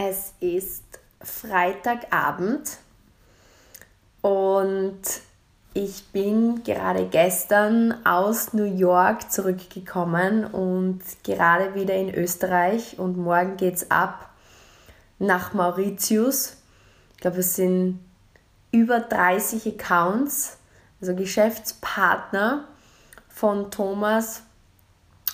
Es 0.00 0.32
ist 0.38 0.84
Freitagabend 1.20 2.76
und 4.22 5.00
ich 5.74 6.06
bin 6.12 6.62
gerade 6.62 7.06
gestern 7.06 8.06
aus 8.06 8.52
New 8.52 8.76
York 8.76 9.32
zurückgekommen 9.32 10.44
und 10.44 11.00
gerade 11.24 11.74
wieder 11.74 11.96
in 11.96 12.14
Österreich 12.14 13.00
und 13.00 13.18
morgen 13.18 13.56
geht's 13.56 13.90
ab 13.90 14.30
nach 15.18 15.52
Mauritius. 15.52 16.58
Ich 17.14 17.16
glaube, 17.16 17.40
es 17.40 17.56
sind 17.56 17.98
über 18.70 19.00
30 19.00 19.66
Accounts, 19.66 20.58
also 21.00 21.16
Geschäftspartner 21.16 22.68
von 23.28 23.72
Thomas 23.72 24.44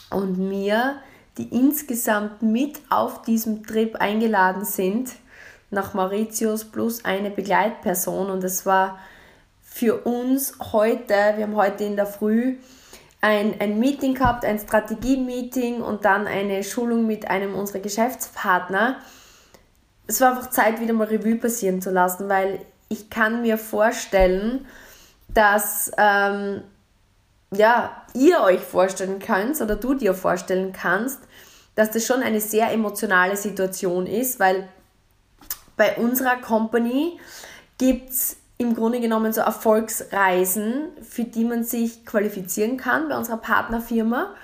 und 0.08 0.38
mir, 0.38 1.02
die 1.38 1.48
insgesamt 1.48 2.42
mit 2.42 2.80
auf 2.90 3.22
diesem 3.22 3.66
Trip 3.66 3.96
eingeladen 3.96 4.64
sind 4.64 5.10
nach 5.70 5.94
Mauritius 5.94 6.64
plus 6.64 7.04
eine 7.04 7.30
Begleitperson. 7.30 8.30
Und 8.30 8.44
es 8.44 8.64
war 8.64 8.98
für 9.62 10.04
uns 10.04 10.54
heute, 10.72 11.14
wir 11.36 11.44
haben 11.44 11.56
heute 11.56 11.84
in 11.84 11.96
der 11.96 12.06
Früh 12.06 12.56
ein, 13.20 13.60
ein 13.60 13.78
Meeting 13.78 14.14
gehabt, 14.14 14.44
ein 14.44 14.58
Strategie-Meeting 14.58 15.82
und 15.82 16.04
dann 16.04 16.26
eine 16.26 16.62
Schulung 16.62 17.06
mit 17.06 17.28
einem 17.28 17.54
unserer 17.54 17.80
Geschäftspartner. 17.80 18.96
Es 20.06 20.20
war 20.20 20.36
einfach 20.36 20.50
Zeit, 20.50 20.80
wieder 20.80 20.92
mal 20.92 21.08
Revue 21.08 21.36
passieren 21.36 21.80
zu 21.80 21.90
lassen, 21.90 22.28
weil 22.28 22.60
ich 22.88 23.10
kann 23.10 23.42
mir 23.42 23.58
vorstellen, 23.58 24.66
dass 25.28 25.90
ähm, 25.96 26.62
ja, 27.54 28.04
ihr 28.14 28.40
euch 28.40 28.60
vorstellen 28.60 29.18
könnt 29.18 29.60
oder 29.60 29.76
du 29.76 29.94
dir 29.94 30.14
vorstellen 30.14 30.72
kannst, 30.72 31.20
dass 31.74 31.90
das 31.90 32.06
schon 32.06 32.22
eine 32.22 32.40
sehr 32.40 32.70
emotionale 32.72 33.36
Situation 33.36 34.06
ist, 34.06 34.38
weil 34.38 34.68
bei 35.76 35.96
unserer 35.96 36.36
Company 36.36 37.18
gibt 37.78 38.10
es 38.10 38.36
im 38.58 38.74
Grunde 38.74 39.00
genommen 39.00 39.32
so 39.32 39.40
Erfolgsreisen, 39.40 40.88
für 41.02 41.24
die 41.24 41.44
man 41.44 41.64
sich 41.64 42.06
qualifizieren 42.06 42.76
kann 42.76 43.08
bei 43.08 43.18
unserer 43.18 43.38
Partnerfirma. 43.38 44.34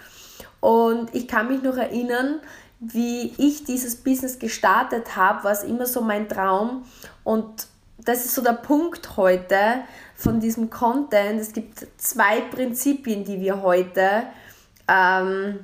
Und 0.59 1.15
ich 1.15 1.29
kann 1.29 1.49
mich 1.49 1.63
noch 1.63 1.77
erinnern, 1.77 2.41
wie 2.81 3.33
ich 3.39 3.65
dieses 3.65 3.97
Business 3.97 4.39
gestartet 4.39 5.15
habe, 5.15 5.45
war 5.45 5.53
es 5.53 5.63
immer 5.63 5.87
so 5.87 6.01
mein 6.01 6.29
Traum. 6.29 6.85
Und 7.23 7.67
das 7.99 8.25
ist 8.25 8.35
so 8.35 8.43
der 8.43 8.55
Punkt 8.55 9.17
heute 9.17 9.57
von 10.21 10.39
diesem 10.39 10.69
Content. 10.69 11.41
Es 11.41 11.53
gibt 11.53 11.87
zwei 11.97 12.43
Prinzipien, 12.43 13.25
die 13.25 13.41
wir 13.41 13.63
heute 13.63 14.25
ähm, 14.87 15.61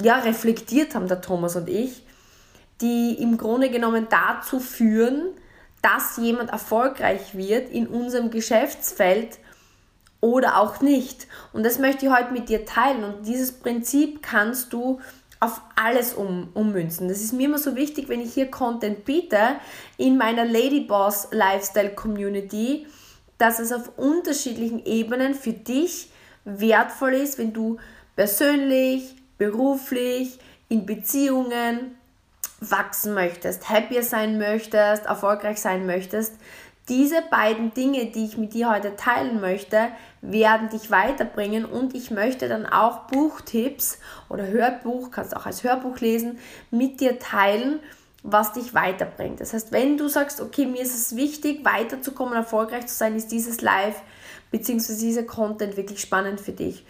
ja, 0.00 0.18
reflektiert 0.20 0.94
haben, 0.94 1.08
der 1.08 1.20
Thomas 1.20 1.56
und 1.56 1.68
ich, 1.68 2.04
die 2.80 3.14
im 3.20 3.36
Grunde 3.36 3.68
genommen 3.68 4.06
dazu 4.08 4.60
führen, 4.60 5.30
dass 5.82 6.18
jemand 6.18 6.50
erfolgreich 6.50 7.34
wird 7.34 7.70
in 7.70 7.88
unserem 7.88 8.30
Geschäftsfeld 8.30 9.38
oder 10.20 10.58
auch 10.58 10.80
nicht. 10.80 11.26
Und 11.52 11.64
das 11.64 11.78
möchte 11.78 12.06
ich 12.06 12.12
heute 12.12 12.32
mit 12.32 12.48
dir 12.48 12.64
teilen. 12.64 13.02
Und 13.02 13.26
dieses 13.26 13.52
Prinzip 13.52 14.22
kannst 14.22 14.72
du 14.72 15.00
auf 15.40 15.62
alles 15.74 16.12
um, 16.12 16.50
ummünzen. 16.54 17.08
Das 17.08 17.22
ist 17.22 17.32
mir 17.32 17.46
immer 17.46 17.58
so 17.58 17.74
wichtig, 17.74 18.08
wenn 18.08 18.20
ich 18.20 18.34
hier 18.34 18.50
Content 18.50 19.04
biete 19.04 19.56
in 19.96 20.16
meiner 20.18 20.44
Ladyboss 20.44 21.28
Lifestyle 21.32 21.94
Community, 21.94 22.86
dass 23.40 23.58
es 23.58 23.72
auf 23.72 23.96
unterschiedlichen 23.96 24.84
Ebenen 24.84 25.34
für 25.34 25.52
dich 25.52 26.10
wertvoll 26.44 27.14
ist, 27.14 27.38
wenn 27.38 27.52
du 27.52 27.78
persönlich, 28.14 29.16
beruflich, 29.38 30.38
in 30.68 30.84
Beziehungen 30.86 31.96
wachsen 32.60 33.14
möchtest, 33.14 33.70
happier 33.70 34.02
sein 34.02 34.38
möchtest, 34.38 35.06
erfolgreich 35.06 35.60
sein 35.60 35.86
möchtest, 35.86 36.34
diese 36.90 37.22
beiden 37.30 37.72
Dinge, 37.72 38.06
die 38.06 38.24
ich 38.24 38.36
mit 38.36 38.52
dir 38.52 38.68
heute 38.68 38.96
teilen 38.96 39.40
möchte, 39.40 39.88
werden 40.22 40.68
dich 40.68 40.90
weiterbringen 40.90 41.64
und 41.64 41.94
ich 41.94 42.10
möchte 42.10 42.48
dann 42.48 42.66
auch 42.66 43.06
Buchtipps 43.06 43.98
oder 44.28 44.48
Hörbuch, 44.48 45.10
kannst 45.10 45.36
auch 45.36 45.46
als 45.46 45.62
Hörbuch 45.64 46.00
lesen, 46.00 46.38
mit 46.70 47.00
dir 47.00 47.18
teilen, 47.18 47.80
was 48.22 48.52
dich 48.52 48.74
weiterbringt. 48.74 49.40
Das 49.40 49.52
heißt, 49.52 49.72
wenn 49.72 49.96
du 49.96 50.08
sagst, 50.08 50.40
okay, 50.40 50.66
mir 50.66 50.82
ist 50.82 50.94
es 50.94 51.16
wichtig, 51.16 51.64
weiterzukommen, 51.64 52.34
erfolgreich 52.34 52.86
zu 52.86 52.94
sein, 52.94 53.16
ist 53.16 53.32
dieses 53.32 53.60
Live 53.60 54.02
bzw. 54.50 54.94
dieser 54.96 55.22
Content 55.22 55.76
wirklich 55.76 56.00
spannend 56.00 56.40
für 56.40 56.52
dich. 56.52 56.84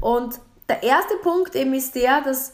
Und 0.00 0.40
der 0.68 0.82
erste 0.82 1.16
Punkt 1.16 1.54
eben 1.54 1.74
ist 1.74 1.94
der, 1.94 2.22
dass 2.22 2.52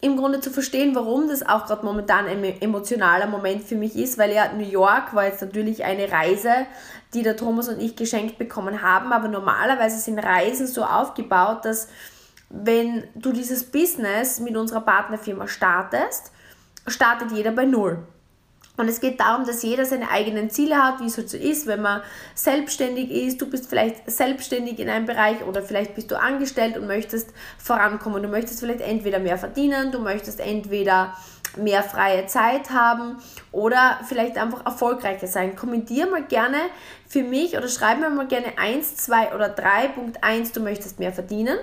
im 0.00 0.18
Grunde 0.18 0.40
zu 0.40 0.50
verstehen, 0.50 0.94
warum 0.94 1.28
das 1.28 1.42
auch 1.42 1.64
gerade 1.64 1.84
momentan 1.84 2.26
ein 2.26 2.44
emotionaler 2.60 3.26
Moment 3.26 3.64
für 3.64 3.74
mich 3.74 3.96
ist, 3.96 4.18
weil 4.18 4.32
ja 4.32 4.52
New 4.52 4.68
York 4.68 5.14
war 5.14 5.24
jetzt 5.24 5.40
natürlich 5.40 5.82
eine 5.82 6.12
Reise, 6.12 6.66
die 7.14 7.22
der 7.22 7.38
Thomas 7.38 7.68
und 7.68 7.80
ich 7.80 7.96
geschenkt 7.96 8.36
bekommen 8.36 8.82
haben, 8.82 9.12
aber 9.14 9.28
normalerweise 9.28 9.98
sind 9.98 10.18
Reisen 10.18 10.66
so 10.66 10.84
aufgebaut, 10.84 11.64
dass 11.64 11.88
wenn 12.50 13.04
du 13.14 13.32
dieses 13.32 13.64
Business 13.64 14.40
mit 14.40 14.56
unserer 14.58 14.82
Partnerfirma 14.82 15.48
startest, 15.48 16.32
startet 16.86 17.32
jeder 17.32 17.52
bei 17.52 17.64
Null. 17.64 18.06
Und 18.76 18.88
es 18.88 19.00
geht 19.00 19.20
darum, 19.20 19.46
dass 19.46 19.62
jeder 19.62 19.84
seine 19.84 20.10
eigenen 20.10 20.50
Ziele 20.50 20.82
hat, 20.82 21.00
wie 21.00 21.06
es 21.06 21.16
halt 21.16 21.30
so 21.30 21.36
ist, 21.36 21.68
wenn 21.68 21.80
man 21.80 22.02
selbstständig 22.34 23.08
ist. 23.10 23.40
Du 23.40 23.48
bist 23.48 23.68
vielleicht 23.68 24.10
selbstständig 24.10 24.80
in 24.80 24.88
einem 24.88 25.06
Bereich 25.06 25.44
oder 25.44 25.62
vielleicht 25.62 25.94
bist 25.94 26.10
du 26.10 26.18
angestellt 26.18 26.76
und 26.76 26.88
möchtest 26.88 27.30
vorankommen. 27.56 28.22
Du 28.22 28.28
möchtest 28.28 28.58
vielleicht 28.58 28.80
entweder 28.80 29.20
mehr 29.20 29.38
verdienen, 29.38 29.92
du 29.92 30.00
möchtest 30.00 30.40
entweder 30.40 31.16
mehr 31.56 31.84
freie 31.84 32.26
Zeit 32.26 32.70
haben 32.70 33.18
oder 33.52 34.00
vielleicht 34.08 34.36
einfach 34.38 34.66
erfolgreicher 34.66 35.28
sein. 35.28 35.54
Kommentier 35.54 36.10
mal 36.10 36.24
gerne 36.24 36.58
für 37.06 37.22
mich 37.22 37.56
oder 37.56 37.68
schreib 37.68 38.00
mir 38.00 38.10
mal 38.10 38.26
gerne 38.26 38.58
1, 38.58 38.96
2 38.96 39.36
oder 39.36 39.50
3. 39.50 39.88
Punkt 39.88 40.24
1, 40.24 40.50
du 40.50 40.58
möchtest 40.58 40.98
mehr 40.98 41.12
verdienen. 41.12 41.58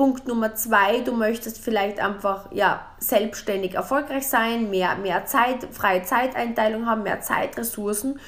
Punkt 0.00 0.26
Nummer 0.26 0.54
zwei, 0.54 1.00
du 1.00 1.12
möchtest 1.12 1.58
vielleicht 1.58 2.00
einfach 2.00 2.50
ja, 2.52 2.86
selbstständig 3.00 3.74
erfolgreich 3.74 4.26
sein, 4.26 4.70
mehr, 4.70 4.96
mehr 4.96 5.26
Zeit, 5.26 5.68
freie 5.72 6.02
Zeiteinteilung 6.04 6.86
haben, 6.86 7.02
mehr 7.02 7.20
Zeitressourcen. 7.20 8.18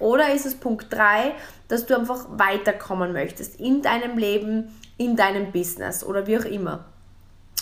Oder 0.00 0.34
ist 0.34 0.44
es 0.44 0.56
Punkt 0.56 0.92
drei, 0.92 1.36
dass 1.68 1.86
du 1.86 1.96
einfach 1.96 2.26
weiterkommen 2.30 3.12
möchtest 3.12 3.60
in 3.60 3.80
deinem 3.80 4.18
Leben, 4.18 4.76
in 4.98 5.14
deinem 5.14 5.52
Business 5.52 6.02
oder 6.02 6.26
wie 6.26 6.36
auch 6.36 6.44
immer. 6.44 6.86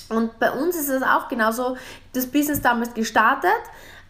Und 0.08 0.38
bei 0.38 0.50
uns 0.50 0.74
ist 0.74 0.88
es 0.88 1.02
auch 1.02 1.28
genauso, 1.28 1.76
das 2.14 2.24
Business 2.24 2.62
damals 2.62 2.94
gestartet, 2.94 3.50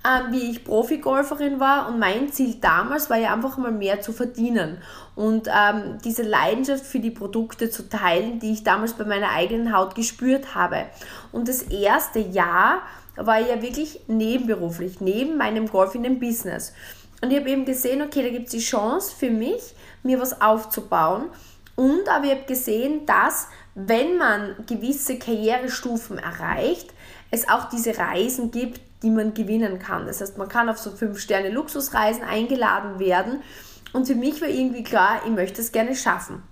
ähm, 0.04 0.32
wie 0.32 0.50
ich 0.50 0.64
Profi-Golferin 0.64 1.58
war 1.58 1.88
und 1.88 1.98
mein 1.98 2.32
Ziel 2.32 2.56
damals 2.60 3.10
war 3.10 3.16
ja 3.16 3.32
einfach 3.32 3.56
mal 3.58 3.72
mehr 3.72 4.00
zu 4.00 4.12
verdienen 4.12 4.78
und 5.16 5.48
ähm, 5.48 5.98
diese 6.04 6.22
Leidenschaft 6.22 6.86
für 6.86 7.00
die 7.00 7.10
Produkte 7.10 7.70
zu 7.70 7.88
teilen, 7.88 8.38
die 8.38 8.52
ich 8.52 8.62
damals 8.62 8.92
bei 8.94 9.04
meiner 9.04 9.30
eigenen 9.30 9.76
Haut 9.76 9.94
gespürt 9.94 10.54
habe. 10.54 10.86
Und 11.32 11.48
das 11.48 11.62
erste 11.62 12.20
Jahr 12.20 12.82
war 13.16 13.40
ja 13.40 13.60
wirklich 13.60 14.00
nebenberuflich, 14.06 15.00
neben 15.00 15.36
meinem 15.36 15.66
Golf 15.68 15.94
in 15.96 16.04
dem 16.04 16.20
Business. 16.20 16.72
Und 17.20 17.32
ich 17.32 17.40
habe 17.40 17.50
eben 17.50 17.64
gesehen, 17.64 18.00
okay, 18.00 18.22
da 18.22 18.28
gibt 18.28 18.46
es 18.46 18.52
die 18.52 18.60
Chance 18.60 19.12
für 19.16 19.30
mich, 19.30 19.74
mir 20.04 20.20
was 20.20 20.40
aufzubauen. 20.40 21.24
Und 21.74 22.08
aber 22.08 22.26
ich 22.26 22.30
habe 22.30 22.44
gesehen, 22.46 23.06
dass 23.06 23.48
wenn 23.74 24.16
man 24.16 24.54
gewisse 24.66 25.18
Karrierestufen 25.18 26.18
erreicht, 26.18 26.92
es 27.30 27.48
auch 27.48 27.68
diese 27.68 27.98
Reisen 27.98 28.50
gibt, 28.50 28.80
die 29.02 29.10
man 29.10 29.34
gewinnen 29.34 29.78
kann. 29.78 30.06
Das 30.06 30.20
heißt, 30.20 30.38
man 30.38 30.48
kann 30.48 30.68
auf 30.68 30.78
so 30.78 30.90
5-Sterne-Luxusreisen 30.90 32.24
eingeladen 32.24 32.98
werden. 32.98 33.42
Und 33.92 34.06
für 34.06 34.14
mich 34.14 34.40
war 34.40 34.48
irgendwie 34.48 34.82
klar, 34.82 35.20
ich 35.24 35.32
möchte 35.32 35.60
es 35.60 35.72
gerne 35.72 35.94
schaffen. 35.94 36.42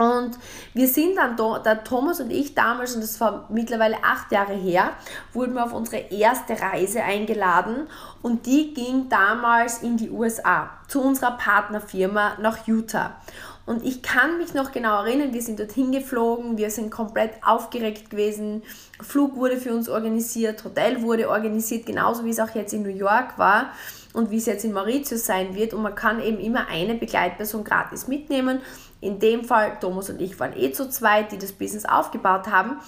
Und 0.00 0.38
wir 0.72 0.88
sind 0.88 1.16
dann, 1.16 1.36
der 1.62 1.84
Thomas 1.84 2.20
und 2.20 2.30
ich 2.30 2.54
damals, 2.54 2.94
und 2.94 3.02
das 3.02 3.20
war 3.20 3.48
mittlerweile 3.50 3.96
acht 4.02 4.32
Jahre 4.32 4.54
her, 4.54 4.92
wurden 5.34 5.54
wir 5.54 5.64
auf 5.64 5.74
unsere 5.74 5.98
erste 6.10 6.58
Reise 6.58 7.02
eingeladen 7.02 7.86
und 8.22 8.46
die 8.46 8.72
ging 8.72 9.10
damals 9.10 9.82
in 9.82 9.98
die 9.98 10.08
USA 10.08 10.70
zu 10.88 11.02
unserer 11.02 11.32
Partnerfirma 11.32 12.38
nach 12.40 12.66
Utah. 12.66 13.16
Und 13.66 13.84
ich 13.84 14.02
kann 14.02 14.38
mich 14.38 14.54
noch 14.54 14.72
genau 14.72 15.04
erinnern, 15.04 15.32
wir 15.32 15.42
sind 15.42 15.60
dorthin 15.60 15.92
geflogen, 15.92 16.58
wir 16.58 16.70
sind 16.70 16.90
komplett 16.90 17.34
aufgeregt 17.44 18.10
gewesen. 18.10 18.62
Flug 19.00 19.36
wurde 19.36 19.58
für 19.58 19.72
uns 19.72 19.88
organisiert, 19.88 20.64
Hotel 20.64 21.02
wurde 21.02 21.28
organisiert, 21.28 21.86
genauso 21.86 22.24
wie 22.24 22.30
es 22.30 22.40
auch 22.40 22.54
jetzt 22.54 22.72
in 22.72 22.82
New 22.82 22.88
York 22.88 23.38
war 23.38 23.70
und 24.12 24.30
wie 24.30 24.38
es 24.38 24.46
jetzt 24.46 24.64
in 24.64 24.72
Mauritius 24.72 25.24
sein 25.24 25.54
wird. 25.54 25.74
Und 25.74 25.82
man 25.82 25.94
kann 25.94 26.20
eben 26.20 26.40
immer 26.40 26.66
eine 26.68 26.94
Begleitperson 26.94 27.62
gratis 27.62 28.08
mitnehmen. 28.08 28.60
In 29.00 29.18
dem 29.18 29.44
Fall, 29.44 29.78
Thomas 29.80 30.10
und 30.10 30.20
ich 30.20 30.38
waren 30.40 30.54
eh 30.56 30.72
zu 30.72 30.88
zweit, 30.90 31.32
die 31.32 31.38
das 31.38 31.52
Business 31.52 31.84
aufgebaut 31.84 32.48
haben. 32.48 32.78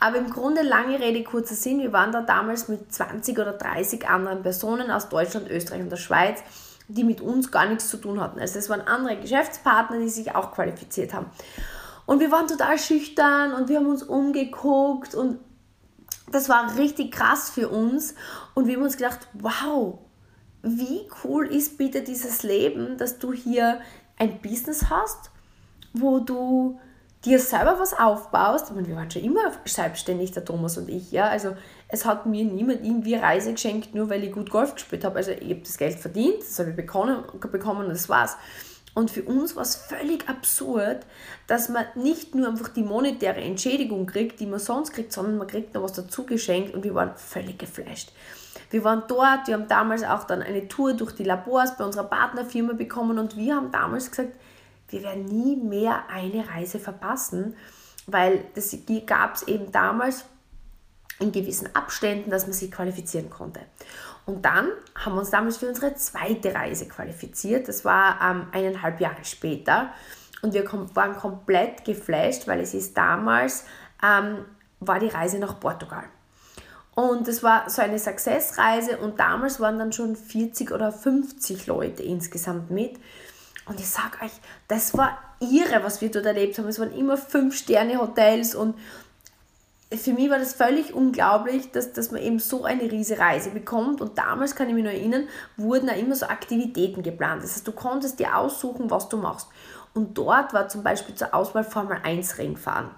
Aber 0.00 0.16
im 0.16 0.30
Grunde, 0.30 0.62
lange 0.62 0.98
Rede, 0.98 1.22
kurzer 1.22 1.54
Sinn, 1.54 1.80
wir 1.80 1.92
waren 1.92 2.12
da 2.12 2.22
damals 2.22 2.68
mit 2.68 2.92
20 2.92 3.38
oder 3.38 3.52
30 3.52 4.08
anderen 4.08 4.42
Personen 4.42 4.90
aus 4.90 5.08
Deutschland, 5.08 5.50
Österreich 5.50 5.82
und 5.82 5.90
der 5.90 5.96
Schweiz 5.96 6.42
die 6.94 7.04
mit 7.04 7.20
uns 7.20 7.50
gar 7.50 7.66
nichts 7.66 7.88
zu 7.88 7.96
tun 7.96 8.20
hatten. 8.20 8.40
Also 8.40 8.58
es 8.58 8.68
waren 8.68 8.80
andere 8.82 9.16
Geschäftspartner, 9.16 9.98
die 9.98 10.08
sich 10.08 10.34
auch 10.34 10.52
qualifiziert 10.52 11.14
haben. 11.14 11.26
Und 12.06 12.20
wir 12.20 12.30
waren 12.30 12.48
total 12.48 12.78
schüchtern 12.78 13.52
und 13.52 13.68
wir 13.68 13.78
haben 13.78 13.86
uns 13.86 14.02
umgeguckt 14.02 15.14
und 15.14 15.38
das 16.32 16.48
war 16.48 16.76
richtig 16.76 17.12
krass 17.12 17.50
für 17.50 17.68
uns 17.68 18.14
und 18.54 18.66
wir 18.66 18.76
haben 18.76 18.82
uns 18.82 18.96
gedacht, 18.96 19.28
wow, 19.34 19.98
wie 20.62 21.08
cool 21.24 21.46
ist 21.46 21.78
bitte 21.78 22.02
dieses 22.02 22.42
Leben, 22.42 22.98
dass 22.98 23.18
du 23.18 23.32
hier 23.32 23.80
ein 24.18 24.40
Business 24.40 24.90
hast, 24.90 25.30
wo 25.92 26.20
du 26.20 26.78
dir 27.24 27.38
selber 27.38 27.78
was 27.78 27.98
aufbaust. 27.98 28.68
Ich 28.68 28.74
meine, 28.74 28.88
wir 28.88 28.96
waren 28.96 29.10
schon 29.10 29.22
immer 29.22 29.52
selbstständig, 29.64 30.32
der 30.32 30.44
Thomas 30.44 30.78
und 30.78 30.88
ich, 30.88 31.12
ja. 31.12 31.28
Also 31.28 31.56
es 31.92 32.04
hat 32.04 32.26
mir 32.26 32.44
niemand 32.44 32.84
irgendwie 32.84 33.14
Reise 33.14 33.52
geschenkt, 33.52 33.94
nur 33.94 34.10
weil 34.10 34.24
ich 34.24 34.32
gut 34.32 34.50
Golf 34.50 34.74
gespielt 34.74 35.04
habe. 35.04 35.16
Also 35.16 35.32
ich 35.32 35.50
habe 35.50 35.60
das 35.60 35.76
Geld 35.76 35.98
verdient, 35.98 36.40
das 36.40 36.58
habe 36.58 36.70
ich 36.70 36.76
bekommen, 36.76 37.24
bekommen 37.52 37.86
und 37.86 37.90
das 37.90 38.08
war's. 38.08 38.36
Und 38.94 39.10
für 39.10 39.22
uns 39.22 39.54
war 39.54 39.62
es 39.62 39.76
völlig 39.76 40.28
absurd, 40.28 41.06
dass 41.46 41.68
man 41.68 41.84
nicht 41.94 42.34
nur 42.34 42.48
einfach 42.48 42.68
die 42.68 42.82
monetäre 42.82 43.40
Entschädigung 43.40 44.06
kriegt, 44.06 44.40
die 44.40 44.46
man 44.46 44.58
sonst 44.58 44.92
kriegt, 44.92 45.12
sondern 45.12 45.38
man 45.38 45.46
kriegt 45.46 45.74
noch 45.74 45.82
was 45.82 45.92
dazu 45.92 46.24
geschenkt 46.26 46.74
und 46.74 46.82
wir 46.82 46.94
waren 46.94 47.12
völlig 47.16 47.58
geflasht. 47.58 48.12
Wir 48.70 48.82
waren 48.84 49.04
dort, 49.06 49.46
wir 49.46 49.54
haben 49.54 49.68
damals 49.68 50.02
auch 50.02 50.24
dann 50.24 50.42
eine 50.42 50.66
Tour 50.68 50.94
durch 50.94 51.12
die 51.12 51.24
Labors 51.24 51.76
bei 51.76 51.84
unserer 51.84 52.04
Partnerfirma 52.04 52.72
bekommen 52.72 53.18
und 53.18 53.36
wir 53.36 53.54
haben 53.54 53.70
damals 53.70 54.10
gesagt, 54.10 54.32
wir 54.88 55.02
werden 55.02 55.24
nie 55.24 55.56
mehr 55.56 56.04
eine 56.08 56.48
Reise 56.48 56.80
verpassen, 56.80 57.56
weil 58.06 58.44
das 58.54 58.76
gab 59.06 59.36
es 59.36 59.42
eben 59.44 59.70
damals 59.70 60.24
in 61.20 61.32
gewissen 61.32 61.74
Abständen, 61.74 62.30
dass 62.30 62.44
man 62.44 62.52
sich 62.52 62.70
qualifizieren 62.70 63.30
konnte. 63.30 63.60
Und 64.26 64.44
dann 64.44 64.68
haben 64.94 65.14
wir 65.14 65.20
uns 65.20 65.30
damals 65.30 65.56
für 65.56 65.68
unsere 65.68 65.94
zweite 65.94 66.54
Reise 66.54 66.86
qualifiziert. 66.88 67.68
Das 67.68 67.84
war 67.84 68.18
ähm, 68.22 68.46
eineinhalb 68.52 69.00
Jahre 69.00 69.24
später. 69.24 69.90
Und 70.42 70.54
wir 70.54 70.64
kom 70.64 70.94
waren 70.94 71.16
komplett 71.16 71.84
geflasht, 71.84 72.46
weil 72.46 72.60
es 72.60 72.74
ist 72.74 72.96
damals, 72.96 73.64
ähm, 74.02 74.44
war 74.80 74.98
die 74.98 75.08
Reise 75.08 75.38
nach 75.38 75.60
Portugal. 75.60 76.04
Und 76.94 77.28
es 77.28 77.42
war 77.42 77.68
so 77.70 77.82
eine 77.82 77.98
Success-Reise 77.98 78.98
und 78.98 79.20
damals 79.20 79.60
waren 79.60 79.78
dann 79.78 79.92
schon 79.92 80.16
40 80.16 80.72
oder 80.72 80.92
50 80.92 81.66
Leute 81.66 82.02
insgesamt 82.02 82.70
mit. 82.70 82.98
Und 83.66 83.78
ich 83.78 83.88
sage 83.88 84.24
euch, 84.24 84.32
das 84.68 84.96
war 84.96 85.18
irre, 85.40 85.84
was 85.84 86.00
wir 86.00 86.10
dort 86.10 86.26
erlebt 86.26 86.58
haben. 86.58 86.68
Es 86.68 86.80
waren 86.80 86.92
immer 86.92 87.16
Fünf-Sterne-Hotels 87.16 88.54
und 88.54 88.74
für 89.96 90.12
mich 90.12 90.30
war 90.30 90.38
das 90.38 90.52
völlig 90.54 90.94
unglaublich, 90.94 91.72
dass, 91.72 91.92
dass 91.92 92.12
man 92.12 92.22
eben 92.22 92.38
so 92.38 92.64
eine 92.64 92.82
riesige 92.82 93.20
Reise 93.20 93.50
bekommt. 93.50 94.00
Und 94.00 94.18
damals, 94.18 94.54
kann 94.54 94.68
ich 94.68 94.74
mich 94.74 94.84
noch 94.84 94.90
erinnern, 94.90 95.28
wurden 95.56 95.88
da 95.88 95.94
immer 95.94 96.14
so 96.14 96.26
Aktivitäten 96.26 97.02
geplant. 97.02 97.42
Das 97.42 97.54
heißt, 97.54 97.66
du 97.66 97.72
konntest 97.72 98.20
dir 98.20 98.36
aussuchen, 98.36 98.90
was 98.90 99.08
du 99.08 99.16
machst. 99.16 99.48
Und 99.92 100.16
dort 100.16 100.52
war 100.54 100.68
zum 100.68 100.84
Beispiel 100.84 101.16
zur 101.16 101.34
Auswahl 101.34 101.64
Formel 101.64 101.98
1 102.02 102.38
Ring 102.38 102.56
fahren. 102.56 102.90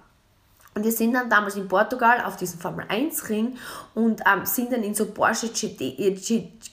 Und 0.74 0.84
wir 0.84 0.92
sind 0.92 1.12
dann 1.14 1.28
damals 1.28 1.56
in 1.56 1.68
Portugal 1.68 2.22
auf 2.24 2.36
diesen 2.36 2.58
Formel 2.58 2.86
1 2.88 3.28
Ring 3.28 3.56
und 3.94 4.22
ähm, 4.26 4.46
sind 4.46 4.72
dann 4.72 4.82
in 4.82 4.94
so 4.94 5.06
Porsche 5.06 5.48
GT, 5.48 6.14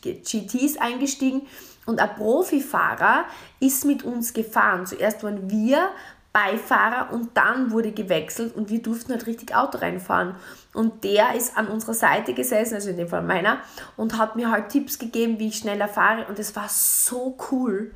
GTs 0.01 0.77
eingestiegen 0.77 1.41
und 1.85 1.99
ein 1.99 2.15
Profifahrer 2.15 3.25
ist 3.59 3.83
mit 3.83 4.03
uns 4.03 4.33
gefahren. 4.33 4.85
Zuerst 4.85 5.23
waren 5.23 5.49
wir 5.49 5.89
Beifahrer 6.31 7.11
und 7.11 7.35
dann 7.35 7.71
wurde 7.71 7.91
gewechselt 7.91 8.55
und 8.55 8.69
wir 8.69 8.81
durften 8.81 9.13
halt 9.13 9.25
richtig 9.25 9.55
Auto 9.55 9.79
reinfahren. 9.79 10.35
Und 10.73 11.03
der 11.03 11.33
ist 11.33 11.57
an 11.57 11.67
unserer 11.67 11.95
Seite 11.95 12.33
gesessen, 12.33 12.75
also 12.75 12.91
in 12.91 12.97
dem 12.97 13.07
Fall 13.07 13.23
meiner, 13.23 13.57
und 13.97 14.17
hat 14.17 14.35
mir 14.35 14.51
halt 14.51 14.69
Tipps 14.69 14.99
gegeben, 14.99 15.39
wie 15.39 15.47
ich 15.47 15.57
schneller 15.57 15.87
fahre 15.87 16.25
und 16.27 16.37
es 16.37 16.55
war 16.55 16.69
so 16.69 17.35
cool. 17.51 17.91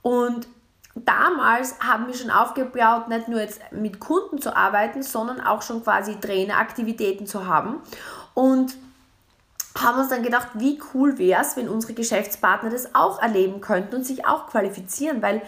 Und 0.00 0.48
damals 0.94 1.78
haben 1.80 2.06
wir 2.06 2.14
schon 2.14 2.30
aufgebaut, 2.30 3.08
nicht 3.08 3.28
nur 3.28 3.40
jetzt 3.40 3.60
mit 3.72 4.00
Kunden 4.00 4.40
zu 4.40 4.56
arbeiten, 4.56 5.02
sondern 5.02 5.40
auch 5.40 5.60
schon 5.60 5.84
quasi 5.84 6.16
Traineraktivitäten 6.18 7.26
zu 7.26 7.46
haben. 7.46 7.82
Und 8.32 8.74
haben 9.78 10.00
uns 10.00 10.08
dann 10.08 10.22
gedacht, 10.22 10.48
wie 10.54 10.80
cool 10.92 11.18
wäre 11.18 11.42
es, 11.42 11.56
wenn 11.56 11.68
unsere 11.68 11.94
Geschäftspartner 11.94 12.70
das 12.70 12.94
auch 12.94 13.22
erleben 13.22 13.60
könnten 13.60 13.96
und 13.96 14.04
sich 14.04 14.26
auch 14.26 14.48
qualifizieren, 14.48 15.22
weil 15.22 15.42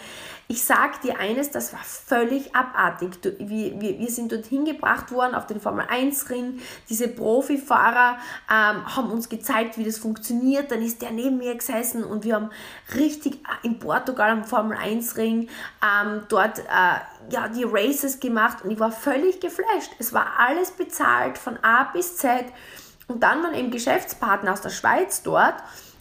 ich 0.53 0.65
sage 0.65 0.99
dir 1.03 1.19
eines, 1.19 1.51
das 1.51 1.73
war 1.73 1.81
völlig 1.83 2.55
abartig. 2.55 3.11
Wir, 3.39 3.81
wir, 3.81 3.99
wir 3.99 4.11
sind 4.11 4.33
dorthin 4.33 4.67
gebracht 4.67 5.11
worden 5.11 5.35
auf 5.35 5.47
den 5.47 5.61
Formel 5.61 5.87
1 5.89 6.29
Ring. 6.29 6.61
Diese 6.91 7.09
Profifahrer 7.09 8.19
ähm, 8.51 8.97
haben 8.97 9.11
uns 9.11 9.31
gezeigt, 9.31 9.79
wie 9.79 9.85
das 9.85 9.97
funktioniert. 9.97 10.71
Dann 10.71 10.83
ist 10.83 11.01
der 11.01 11.11
neben 11.11 11.39
mir 11.39 11.55
gesessen 11.55 12.05
und 12.05 12.25
wir 12.25 12.35
haben 12.35 12.51
richtig 12.95 13.37
äh, 13.37 13.67
in 13.67 13.79
Portugal 13.79 14.31
am 14.31 14.45
Formel 14.45 14.77
1 14.77 15.17
Ring 15.17 15.49
ähm, 15.83 16.25
dort 16.29 16.59
äh, 16.59 16.63
ja, 17.31 17.49
die 17.49 17.65
Races 17.65 18.21
gemacht 18.21 18.59
und 18.63 18.71
ich 18.73 18.79
war 18.79 18.93
völlig 18.93 19.41
geflasht. 19.41 19.93
Es 19.99 20.13
war 20.13 20.39
alles 20.39 20.73
bezahlt 20.73 21.39
von 21.39 21.57
A 21.63 21.85
bis 21.85 22.19
Z. 22.19 22.45
Und 23.09 23.23
dann 23.23 23.43
waren 23.43 23.55
eben 23.55 23.71
Geschäftspartner 23.71 24.53
aus 24.53 24.61
der 24.61 24.71
Schweiz 24.71 25.23
dort, 25.23 25.55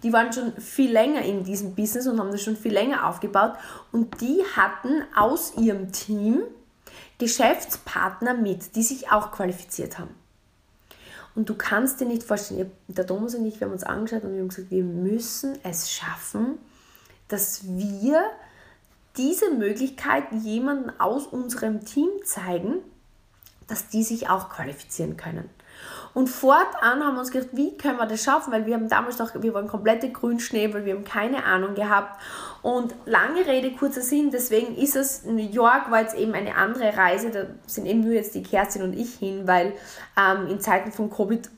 die 0.04 0.14
waren 0.14 0.34
schon 0.34 0.54
viel 0.58 0.92
länger 0.92 1.22
in 1.22 1.44
diesem 1.44 1.76
Business 1.76 2.08
und 2.08 2.20
haben 2.20 2.32
das 2.32 2.42
schon 2.42 2.58
viel 2.58 2.74
länger 2.74 3.08
aufgebaut. 3.08 3.54
Und 3.92 4.20
die 4.22 4.42
hatten 4.56 5.04
aus 5.16 5.54
ihrem 5.58 5.92
Team 5.92 6.42
Geschäftspartner 7.20 8.34
mit, 8.34 8.76
die 8.76 8.84
sich 8.84 9.12
auch 9.12 9.32
qualifiziert 9.32 10.00
haben. 10.00 10.16
Und 11.36 11.50
du 11.50 11.56
kannst 11.56 12.02
dir 12.02 12.06
nicht 12.06 12.24
vorstellen, 12.24 12.72
der 12.88 13.08
Thomas 13.08 13.36
und 13.36 13.46
ich, 13.46 13.60
wir 13.60 13.68
haben 13.68 13.74
uns 13.74 13.84
angeschaut 13.84 14.24
und 14.24 14.34
wir 14.34 14.42
haben 14.42 14.50
gesagt, 14.50 14.72
wir 14.72 14.84
müssen 14.84 15.58
es 15.64 15.92
schaffen, 15.92 16.58
dass 17.28 17.62
wir 17.66 18.24
diese 19.18 19.52
Möglichkeit 19.52 20.26
jemanden 20.44 20.92
aus 21.00 21.28
unserem 21.28 21.86
Team 21.86 22.10
zeigen, 22.26 22.80
dass 23.68 23.88
die 23.88 24.04
sich 24.04 24.30
auch 24.30 24.50
qualifizieren 24.50 25.16
können. 25.16 25.50
Und 26.14 26.28
fortan 26.28 27.04
haben 27.04 27.16
wir 27.16 27.20
uns 27.20 27.32
gedacht, 27.32 27.50
wie 27.54 27.78
können 27.78 27.98
wir 27.98 28.06
das 28.06 28.24
schaffen? 28.24 28.52
Weil 28.52 28.66
wir 28.66 28.76
haben 28.76 28.90
damals 28.90 29.18
noch, 29.18 29.32
wir 29.42 29.54
waren 29.54 29.68
komplette 29.68 30.10
Grünschnäbel, 30.12 30.86
wir 30.86 30.96
haben 30.96 31.06
keine 31.06 31.46
Ahnung 31.46 31.74
gehabt. 31.74 32.20
Und 32.62 32.94
lange 33.06 33.46
Rede, 33.46 33.72
kurzer 33.72 34.02
Sinn, 34.02 34.30
deswegen 34.32 34.76
ist 34.76 34.96
es, 34.96 35.24
New 35.26 35.38
York 35.38 35.90
war 35.90 36.02
jetzt 36.02 36.16
eben 36.16 36.34
eine 36.34 36.56
andere 36.56 36.96
Reise, 36.96 37.32
da 37.32 37.46
sind 37.66 37.86
eben 37.86 38.02
nur 38.02 38.14
jetzt 38.14 38.36
die 38.36 38.44
Kerstin 38.44 38.84
und 38.84 38.94
ich 38.94 39.16
hin, 39.16 39.48
weil 39.48 39.74
ähm, 40.20 40.48
in 40.48 40.60
Zeiten 40.60 40.92
von 40.92 41.10
Covid 41.10 41.50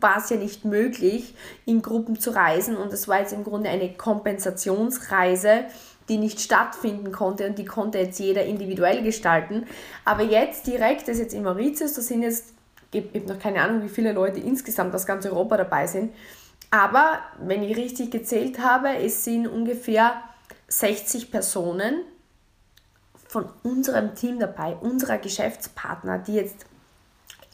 war 0.00 0.18
es 0.18 0.30
ja 0.30 0.36
nicht 0.36 0.64
möglich, 0.64 1.34
in 1.64 1.80
Gruppen 1.80 2.18
zu 2.18 2.30
reisen 2.30 2.76
und 2.76 2.92
es 2.92 3.06
war 3.08 3.20
jetzt 3.20 3.32
im 3.32 3.44
Grunde 3.44 3.70
eine 3.70 3.92
Kompensationsreise, 3.94 5.64
die 6.08 6.18
nicht 6.18 6.40
stattfinden 6.40 7.12
konnte 7.12 7.46
und 7.46 7.58
die 7.58 7.64
konnte 7.64 7.98
jetzt 7.98 8.18
jeder 8.18 8.44
individuell 8.44 9.02
gestalten. 9.02 9.66
Aber 10.04 10.24
jetzt 10.24 10.66
direkt, 10.66 11.02
das 11.02 11.16
ist 11.16 11.20
jetzt 11.20 11.34
in 11.34 11.44
Mauritius, 11.44 11.94
da 11.94 12.02
sind 12.02 12.22
jetzt 12.22 12.52
ich 12.92 13.04
habe 13.14 13.32
noch 13.32 13.38
keine 13.38 13.62
Ahnung, 13.62 13.82
wie 13.82 13.88
viele 13.88 14.12
Leute 14.12 14.40
insgesamt 14.40 14.94
aus 14.94 15.06
ganz 15.06 15.24
Europa 15.26 15.56
dabei 15.56 15.86
sind. 15.86 16.12
Aber 16.70 17.18
wenn 17.38 17.62
ich 17.62 17.76
richtig 17.76 18.10
gezählt 18.10 18.58
habe, 18.58 18.96
es 18.96 19.24
sind 19.24 19.46
ungefähr 19.46 20.22
60 20.68 21.30
Personen 21.30 22.02
von 23.28 23.46
unserem 23.62 24.14
Team 24.14 24.38
dabei, 24.38 24.76
unserer 24.76 25.18
Geschäftspartner, 25.18 26.18
die 26.18 26.34
jetzt 26.34 26.66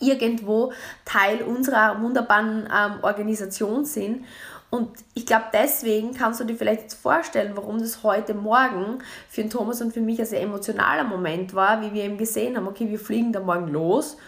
irgendwo 0.01 0.73
Teil 1.05 1.43
unserer 1.43 2.01
wunderbaren 2.01 2.69
ähm, 2.73 3.03
Organisation 3.03 3.85
sind. 3.85 4.25
Und 4.71 4.91
ich 5.15 5.25
glaube, 5.25 5.47
deswegen 5.53 6.15
kannst 6.15 6.41
du 6.41 6.45
dir 6.45 6.55
vielleicht 6.55 6.83
jetzt 6.83 7.01
vorstellen, 7.01 7.53
warum 7.55 7.79
das 7.79 8.03
heute 8.03 8.35
Morgen 8.35 8.99
für 9.29 9.41
den 9.41 9.51
Thomas 9.51 9.81
und 9.81 9.93
für 9.93 10.01
mich 10.01 10.21
ein 10.21 10.27
sehr 10.27 10.43
emotionaler 10.43 11.05
Moment 11.05 11.55
war, 11.55 11.81
wie 11.81 11.93
wir 11.93 12.05
eben 12.05 12.19
gesehen 12.19 12.57
haben, 12.57 12.69
okay, 12.69 12.89
wir 12.89 12.99
fliegen 12.99 13.33
da 13.33 13.41
morgen 13.41 13.69
los 13.69 14.19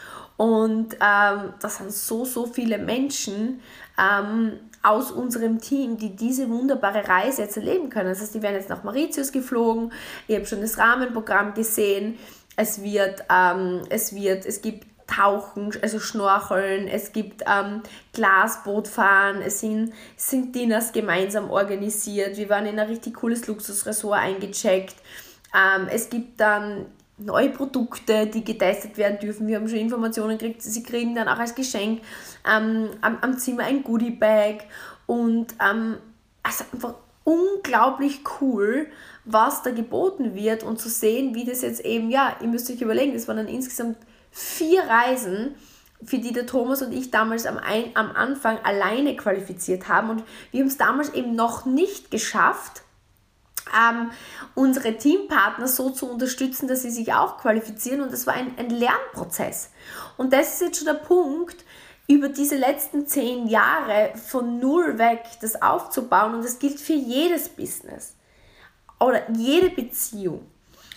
und 0.41 0.97
ähm, 1.03 1.53
das 1.61 1.77
sind 1.77 1.93
so, 1.93 2.25
so 2.25 2.47
viele 2.47 2.79
Menschen 2.79 3.61
ähm, 3.99 4.53
aus 4.83 5.11
unserem 5.11 5.61
Team, 5.61 5.99
die 5.99 6.17
diese 6.17 6.49
wunderbare 6.49 7.07
Reise 7.07 7.43
jetzt 7.43 7.59
erleben 7.59 7.91
können. 7.91 8.09
Das 8.09 8.23
heißt, 8.23 8.35
die 8.35 8.41
werden 8.41 8.55
jetzt 8.55 8.71
nach 8.71 8.83
Mauritius 8.83 9.33
geflogen. 9.33 9.93
Ich 10.29 10.35
habe 10.35 10.47
schon 10.47 10.63
das 10.63 10.79
Rahmenprogramm 10.79 11.53
gesehen. 11.53 12.19
Es 12.57 12.83
wird, 12.83 13.23
ähm, 13.31 13.83
es 13.91 14.15
wird, 14.15 14.47
es 14.47 14.63
gibt 14.63 14.87
Tauchen, 15.07 15.73
also 15.83 16.01
Schnorcheln, 16.01 16.89
es 16.89 17.13
gibt 17.13 17.43
ähm, 17.47 17.83
Glasbootfahren, 18.15 19.43
es 19.43 19.61
sind, 19.61 19.93
sind 20.17 20.55
Dinners 20.55 20.93
gemeinsam 20.93 21.51
organisiert. 21.51 22.39
Wir 22.39 22.49
waren 22.49 22.65
in 22.65 22.79
ein 22.79 22.89
richtig 22.89 23.13
cooles 23.13 23.47
Luxusresort 23.47 24.19
eingecheckt. 24.19 24.97
Ähm, 25.55 25.89
es 25.91 26.09
gibt 26.09 26.41
dann 26.41 26.87
neue 27.21 27.51
Produkte, 27.51 28.27
die 28.27 28.45
getestet 28.45 28.97
werden 28.97 29.19
dürfen. 29.19 29.47
Wir 29.47 29.57
haben 29.57 29.69
schon 29.69 29.79
Informationen 29.79 30.39
gekriegt, 30.39 30.63
sie 30.63 30.83
kriegen 30.83 31.15
dann 31.15 31.29
auch 31.29 31.39
als 31.39 31.55
Geschenk 31.55 32.01
ähm, 32.51 32.91
am, 33.01 33.19
am, 33.21 33.39
Zimmer 33.39 33.65
ein 33.65 33.83
Goodie-Bag 33.83 34.65
und 35.07 35.55
ähm, 35.63 35.97
also 36.43 36.65
einfach 36.73 36.95
unglaublich 37.25 38.21
cool, 38.41 38.87
was 39.25 39.63
da 39.63 39.71
geboten 39.71 40.35
wird 40.35 40.63
und 40.63 40.81
zu 40.81 40.89
sehen, 40.89 41.35
wie 41.35 41.45
das 41.45 41.63
jetzt 41.63 41.85
eben, 41.85 42.11
ja, 42.11 42.37
ihr 42.41 42.49
müsst 42.49 42.71
euch 42.71 42.81
überlegen, 42.81 43.13
das 43.13 43.29
waren 43.29 43.37
dann 43.37 43.49
insgesamt 43.49 43.99
vier 44.31 44.83
Reisen, 44.83 45.55
für 46.03 46.19
die 46.19 46.33
der 46.33 46.47
Thomas 46.47 46.83
und 46.83 46.93
ich 46.93 47.11
damals 47.11 47.47
am, 47.47 47.59
ein, 47.59 47.91
am 47.95 48.11
Anfang 48.13 48.59
alleine 48.65 49.17
qualifiziert 49.17 49.89
haben 49.89 50.11
und 50.11 50.25
wir 50.51 50.61
haben 50.61 50.69
es 50.69 50.79
damals 50.79 51.13
eben 51.13 51.35
noch 51.35 51.67
nicht 51.67 52.11
geschafft, 52.11 52.83
ähm, 53.77 54.11
unsere 54.55 54.97
Teampartner 54.97 55.69
so 55.69 55.91
zu 55.91 56.11
unterstützen, 56.11 56.69
dass 56.69 56.83
sie 56.83 56.91
sich 56.91 57.13
auch 57.13 57.39
qualifizieren. 57.39 58.01
Und 58.01 58.13
das 58.13 58.27
war 58.27 58.35
ein, 58.35 58.57
ein 58.59 58.71
Lernprozess. 58.71 59.71
Und 60.17 60.33
das 60.33 60.55
ist 60.55 60.61
jetzt 60.61 60.77
schon 60.79 60.87
der 60.87 60.95
Punkt. 60.95 61.65
über 62.11 62.29
diese 62.29 62.57
letzten 62.57 63.07
zehn 63.07 63.47
Jahre 63.47 64.13
von 64.17 64.59
null 64.59 64.99
weg 64.99 65.23
das 65.43 65.63
aufzubauen 65.63 66.35
und 66.35 66.45
das 66.45 66.59
gilt 66.59 66.81
für 66.81 66.95
jedes 66.95 67.49
Business 67.49 68.17
oder 68.99 69.31
jede 69.31 69.71
Beziehung 69.71 70.45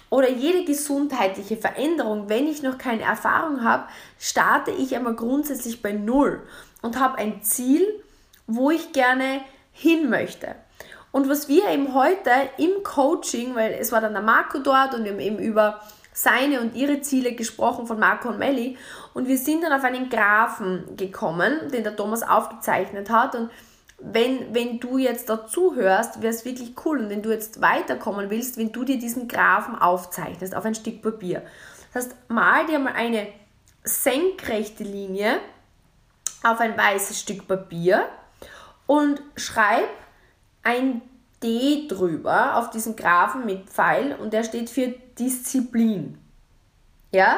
oder 0.10 0.29
jede 0.29 0.65
gesundheitliche 0.65 1.58
Veränderung, 1.58 2.29
wenn 2.29 2.48
ich 2.48 2.63
noch 2.63 2.77
keine 2.79 3.03
Erfahrung 3.03 3.63
habe, 3.63 3.88
starte 4.20 4.72
ich 4.72 4.96
einmal 4.96 5.15
grundsätzlich 5.15 5.82
bei 5.82 5.91
Null 5.91 6.41
und 6.82 7.00
habe 7.00 7.17
ein 7.17 7.43
Ziel, 7.43 8.03
wo 8.48 8.72
ich 8.72 8.91
gerne 8.91 9.41
hin 9.72 10.10
möchte. 10.10 10.55
Und 11.13 11.29
was 11.29 11.48
wir 11.48 11.70
eben 11.70 11.93
heute 11.93 12.32
im 12.58 12.82
Coaching, 12.84 13.53
weil 13.53 13.74
es 13.74 13.91
war 13.91 14.01
dann 14.01 14.13
der 14.13 14.24
Marco 14.24 14.58
dort 14.58 14.96
und 14.96 15.03
wir 15.03 15.12
haben 15.12 15.20
eben 15.20 15.38
über 15.38 15.79
seine 16.12 16.60
und 16.60 16.75
ihre 16.75 17.01
Ziele 17.01 17.34
gesprochen 17.34 17.86
von 17.86 18.00
Marco 18.00 18.29
und 18.29 18.39
Melli 18.39 18.77
und 19.13 19.27
wir 19.27 19.38
sind 19.38 19.63
dann 19.63 19.74
auf 19.74 19.84
einen 19.84 20.10
Graphen 20.10 20.98
gekommen, 20.98 21.70
den 21.72 21.84
der 21.84 21.96
Thomas 21.96 22.24
aufgezeichnet 22.24 23.12
hat 23.12 23.36
und 23.36 23.51
wenn, 24.00 24.55
wenn 24.55 24.79
du 24.79 24.98
jetzt 24.98 25.29
dazu 25.29 25.75
hörst, 25.75 26.24
wäre 26.24 26.34
es 26.34 26.46
wirklich 26.46 26.74
cool. 26.84 27.00
Und 27.00 27.10
wenn 27.10 27.22
du 27.22 27.29
jetzt 27.32 27.62
weiterkommen 27.62 28.32
willst, 28.32 28.58
wenn 28.58 28.72
du 28.72 28.84
dir 28.84 28.98
diesen 28.98 29.27
Graphen 29.27 29.77
aufzeichnest 29.77 30.55
auf 30.55 30.65
ein 30.65 30.75
Stück 30.75 31.01
Papier. 31.03 31.43
Das 31.93 32.05
heißt, 32.05 32.15
mal 32.27 32.65
dir 32.65 32.79
mal 32.79 32.93
eine 32.93 33.27
senkrechte 33.84 34.84
Linie 34.84 35.39
auf 36.43 36.60
ein 36.60 36.75
weißes 36.75 37.20
Stück 37.20 37.48
Papier 37.48 38.08
und 38.88 39.22
schreib 39.38 39.88
ein 40.63 41.01
D 41.43 41.88
drüber 41.88 42.58
auf 42.58 42.70
diesen 42.70 42.96
Graphen 42.96 43.46
mit 43.46 43.70
Pfeil 43.70 44.15
und 44.15 44.34
der 44.34 44.43
steht 44.43 44.70
für 44.70 44.88
Disziplin. 45.20 46.17
Ja? 47.12 47.38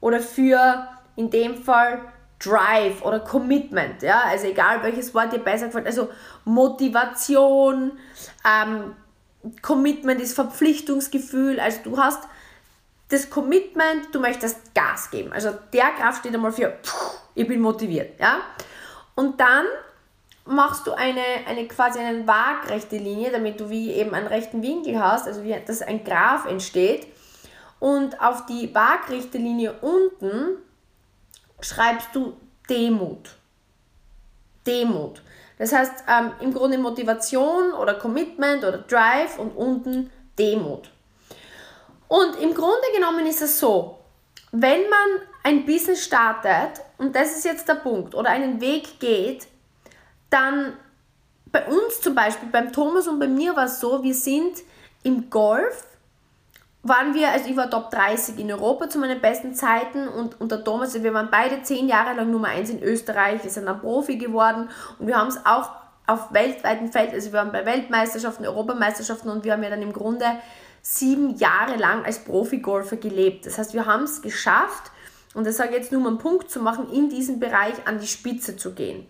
Oder 0.00 0.20
für 0.20 0.88
in 1.16 1.30
dem 1.30 1.62
Fall 1.62 2.00
Drive 2.38 3.02
oder 3.02 3.20
Commitment, 3.20 4.02
ja, 4.02 4.22
also 4.26 4.46
egal 4.46 4.82
welches 4.84 5.12
Wort 5.12 5.32
dir 5.32 5.40
besser 5.40 5.66
gefällt, 5.66 5.86
also 5.86 6.08
Motivation, 6.44 7.98
ähm, 8.46 8.94
Commitment 9.60 10.20
ist 10.20 10.34
Verpflichtungsgefühl, 10.34 11.58
also 11.58 11.80
du 11.82 11.98
hast 11.98 12.22
das 13.08 13.28
Commitment, 13.28 14.14
du 14.14 14.20
möchtest 14.20 14.72
Gas 14.72 15.10
geben, 15.10 15.32
also 15.32 15.50
der 15.72 15.90
Kraft 15.98 16.20
steht 16.20 16.34
einmal 16.34 16.52
für, 16.52 16.74
ich 17.34 17.48
bin 17.48 17.60
motiviert, 17.60 18.20
ja, 18.20 18.38
und 19.16 19.40
dann 19.40 19.66
machst 20.48 20.86
du 20.86 20.92
eine, 20.92 21.22
eine 21.46 21.68
quasi 21.68 21.98
eine 21.98 22.26
waagrechte 22.26 22.96
Linie, 22.96 23.30
damit 23.30 23.60
du 23.60 23.70
wie 23.70 23.92
eben 23.92 24.14
einen 24.14 24.26
rechten 24.26 24.62
Winkel 24.62 24.98
hast, 24.98 25.26
also 25.26 25.44
wie, 25.44 25.54
dass 25.66 25.82
ein 25.82 26.04
Graph 26.04 26.46
entsteht 26.46 27.06
und 27.80 28.20
auf 28.20 28.46
die 28.46 28.74
waagrechte 28.74 29.38
Linie 29.38 29.74
unten 29.80 30.58
schreibst 31.60 32.08
du 32.12 32.34
Demut. 32.68 33.30
Demut. 34.66 35.22
Das 35.58 35.72
heißt 35.72 36.04
ähm, 36.08 36.32
im 36.40 36.54
Grunde 36.54 36.78
Motivation 36.78 37.72
oder 37.72 37.94
Commitment 37.94 38.64
oder 38.64 38.78
Drive 38.78 39.38
und 39.38 39.50
unten 39.56 40.10
Demut. 40.38 40.90
Und 42.08 42.40
im 42.40 42.54
Grunde 42.54 42.86
genommen 42.94 43.26
ist 43.26 43.42
es 43.42 43.58
so, 43.58 43.98
wenn 44.52 44.88
man 44.88 45.22
ein 45.42 45.66
Business 45.66 46.04
startet, 46.04 46.82
und 46.96 47.14
das 47.14 47.36
ist 47.36 47.44
jetzt 47.44 47.68
der 47.68 47.74
Punkt, 47.74 48.14
oder 48.14 48.30
einen 48.30 48.60
Weg 48.60 48.98
geht, 48.98 49.46
dann 50.30 50.74
bei 51.50 51.66
uns 51.66 52.00
zum 52.00 52.14
Beispiel, 52.14 52.48
beim 52.50 52.72
Thomas 52.72 53.08
und 53.08 53.18
bei 53.18 53.28
mir 53.28 53.56
war 53.56 53.64
es 53.64 53.80
so, 53.80 54.02
wir 54.02 54.14
sind 54.14 54.58
im 55.02 55.30
Golf 55.30 55.84
waren 56.82 57.14
wir, 57.14 57.28
also 57.30 57.50
ich 57.50 57.56
war 57.56 57.70
Top 57.70 57.90
30 57.90 58.38
in 58.38 58.52
Europa 58.52 58.88
zu 58.88 58.98
meinen 58.98 59.20
besten 59.20 59.54
Zeiten 59.54 60.08
und, 60.08 60.40
und 60.40 60.52
der 60.52 60.64
Thomas, 60.64 60.94
wir 61.02 61.12
waren 61.12 61.28
beide 61.30 61.62
zehn 61.62 61.88
Jahre 61.88 62.14
lang 62.14 62.30
Nummer 62.30 62.48
1 62.48 62.70
in 62.70 62.82
Österreich, 62.82 63.42
wir 63.42 63.50
sind 63.50 63.66
dann 63.66 63.80
Profi 63.80 64.16
geworden 64.16 64.70
und 64.98 65.06
wir 65.06 65.16
haben 65.16 65.28
es 65.28 65.44
auch 65.44 65.70
auf 66.06 66.32
weltweiten 66.32 66.90
Feld, 66.90 67.12
also 67.12 67.32
wir 67.32 67.40
waren 67.40 67.52
bei 67.52 67.66
Weltmeisterschaften, 67.66 68.46
Europameisterschaften 68.46 69.28
und 69.28 69.44
wir 69.44 69.52
haben 69.52 69.62
ja 69.62 69.70
dann 69.70 69.82
im 69.82 69.92
Grunde 69.92 70.24
sieben 70.80 71.36
Jahre 71.36 71.76
lang 71.76 72.04
als 72.04 72.20
Profi-Golfer 72.20 72.96
gelebt. 72.96 73.44
Das 73.44 73.58
heißt, 73.58 73.74
wir 73.74 73.84
haben 73.84 74.04
es 74.04 74.22
geschafft, 74.22 74.90
und 75.34 75.46
das 75.46 75.58
sage 75.58 75.70
ich 75.70 75.76
jetzt 75.76 75.92
nur 75.92 76.00
um 76.00 76.06
einen 76.06 76.18
Punkt 76.18 76.50
zu 76.50 76.60
machen, 76.60 76.90
in 76.90 77.10
diesem 77.10 77.40
Bereich 77.40 77.74
an 77.86 77.98
die 77.98 78.06
Spitze 78.06 78.56
zu 78.56 78.72
gehen. 78.72 79.06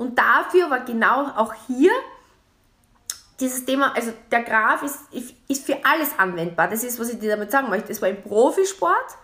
Und 0.00 0.18
dafür 0.18 0.70
war 0.70 0.80
genau 0.80 1.26
auch 1.36 1.52
hier 1.66 1.92
dieses 3.38 3.66
Thema, 3.66 3.94
also 3.94 4.14
der 4.32 4.44
Graph 4.44 4.82
ist, 4.82 4.98
ist 5.46 5.66
für 5.66 5.76
alles 5.84 6.18
anwendbar. 6.18 6.68
Das 6.68 6.82
ist, 6.82 6.98
was 6.98 7.10
ich 7.12 7.18
dir 7.18 7.28
damit 7.28 7.50
sagen 7.50 7.68
möchte. 7.68 7.92
Es 7.92 8.00
war 8.00 8.08
im 8.08 8.22
Profisport, 8.22 9.18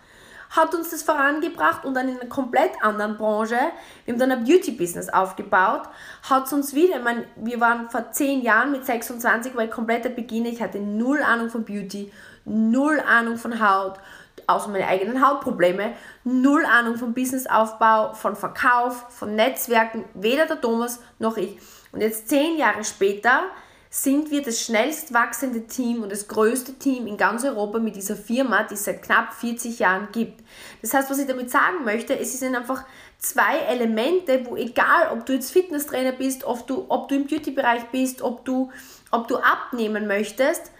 hat 0.50 0.74
uns 0.74 0.90
das 0.90 1.02
vorangebracht 1.02 1.86
und 1.86 1.94
dann 1.94 2.10
in 2.10 2.20
einer 2.20 2.28
komplett 2.28 2.72
anderen 2.82 3.16
Branche. 3.16 3.56
Wir 4.04 4.12
haben 4.12 4.20
dann 4.20 4.32
ein 4.32 4.44
Beauty-Business 4.44 5.08
aufgebaut, 5.08 5.88
hat 6.28 6.44
es 6.44 6.52
uns 6.52 6.74
wieder, 6.74 6.98
ich 6.98 7.02
meine, 7.02 7.24
wir 7.36 7.58
waren 7.58 7.88
vor 7.88 8.12
zehn 8.12 8.42
Jahren 8.42 8.70
mit 8.70 8.84
26, 8.84 9.56
weil 9.56 9.70
kompletter 9.70 10.10
Beginner, 10.10 10.50
ich 10.50 10.60
hatte 10.60 10.78
null 10.78 11.22
Ahnung 11.22 11.48
von 11.48 11.64
Beauty, 11.64 12.12
null 12.44 13.00
Ahnung 13.00 13.38
von 13.38 13.66
Haut, 13.66 13.98
außer 14.46 14.68
meine 14.68 14.86
eigenen 14.86 15.26
Hautprobleme, 15.26 15.94
null 16.24 16.64
Ahnung 16.64 16.96
vom 16.96 17.14
Businessaufbau, 17.14 18.14
von 18.14 18.36
Verkauf, 18.36 19.06
von 19.10 19.34
Netzwerken, 19.34 20.04
weder 20.14 20.46
der 20.46 20.60
Thomas 20.60 21.00
noch 21.18 21.36
ich. 21.36 21.58
Und 21.92 22.00
jetzt 22.00 22.28
zehn 22.28 22.56
Jahre 22.56 22.84
später 22.84 23.44
sind 23.88 24.30
wir 24.30 24.42
das 24.42 24.60
schnellst 24.60 25.14
wachsende 25.14 25.66
Team 25.66 26.02
und 26.02 26.12
das 26.12 26.28
größte 26.28 26.74
Team 26.74 27.06
in 27.06 27.16
ganz 27.16 27.44
Europa 27.44 27.78
mit 27.78 27.96
dieser 27.96 28.16
Firma, 28.16 28.64
die 28.64 28.74
es 28.74 28.84
seit 28.84 29.02
knapp 29.02 29.32
40 29.32 29.78
Jahren 29.78 30.08
gibt. 30.12 30.42
Das 30.82 30.92
heißt, 30.92 31.10
was 31.10 31.18
ich 31.18 31.26
damit 31.26 31.50
sagen 31.50 31.84
möchte, 31.84 32.18
es 32.18 32.38
sind 32.38 32.54
einfach 32.54 32.84
zwei 33.18 33.58
Elemente, 33.58 34.44
wo 34.44 34.56
egal, 34.56 35.10
ob 35.12 35.24
du 35.24 35.32
jetzt 35.32 35.50
Fitnesstrainer 35.50 36.12
bist, 36.12 36.44
ob 36.44 36.66
du, 36.66 36.84
ob 36.88 37.08
du 37.08 37.14
im 37.14 37.26
Beauty-Bereich 37.26 37.86
bist, 37.90 38.20
ob 38.20 38.44
du, 38.44 38.70
ob 39.10 39.28
du 39.28 39.36
abnehmen 39.36 40.06
möchtest, 40.06 40.72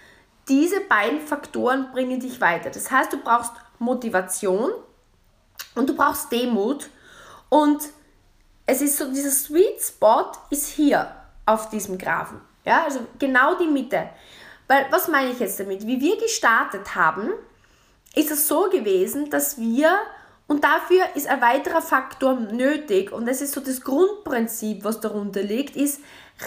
diese 0.49 0.81
beiden 0.81 1.21
Faktoren 1.21 1.91
bringen 1.93 2.21
dich 2.21 2.41
weiter. 2.41 2.71
Das 2.71 2.91
heißt, 2.91 3.13
du 3.13 3.19
brauchst 3.19 3.53
Motivation 3.79 4.71
und 5.75 5.89
du 5.89 5.97
brauchst 5.97 6.31
Demut 6.31 6.89
und 7.49 7.83
es 8.67 8.81
ist 8.81 8.99
so, 8.99 9.13
dieser 9.13 9.31
Sweet 9.31 9.81
Spot 9.81 10.33
ist 10.51 10.69
hier 10.69 11.15
auf 11.47 11.69
diesem 11.71 11.99
Graphen. 11.99 12.41
Ja, 12.65 12.85
also 12.85 13.01
genau 13.19 13.57
die 13.57 13.69
Mitte. 13.69 14.09
Weil, 14.67 14.87
was 14.91 15.07
meine 15.07 15.31
ich 15.31 15.39
jetzt 15.39 15.61
damit? 15.61 15.87
Wie 15.87 16.01
wir 16.01 16.17
gestartet 16.19 16.97
haben, 16.97 17.31
ist 18.17 18.33
es 18.33 18.49
so 18.49 18.69
gewesen, 18.69 19.31
dass 19.31 19.59
wir, 19.59 19.97
und 20.49 20.65
dafür 20.65 21.05
ist 21.15 21.29
ein 21.29 21.41
weiterer 21.41 21.83
Faktor 21.83 22.35
nötig, 22.35 23.13
und 23.13 23.27
das 23.27 23.41
ist 23.41 23.53
so 23.53 23.61
das 23.61 23.83
Grundprinzip, 23.83 24.83
was 24.83 25.01
darunter 25.01 25.43
liegt, 25.43 25.77
ist 25.77 26.01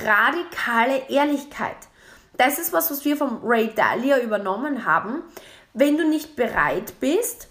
radikale 0.04 1.10
Ehrlichkeit. 1.10 1.78
Das 2.40 2.58
ist 2.58 2.72
was, 2.72 2.90
was 2.90 3.04
wir 3.04 3.18
vom 3.18 3.42
Ray 3.44 3.70
Dalio 3.76 4.16
übernommen 4.16 4.86
haben. 4.86 5.24
Wenn 5.74 5.98
du 5.98 6.08
nicht 6.08 6.38
bereit 6.38 6.94
bist, 7.02 7.50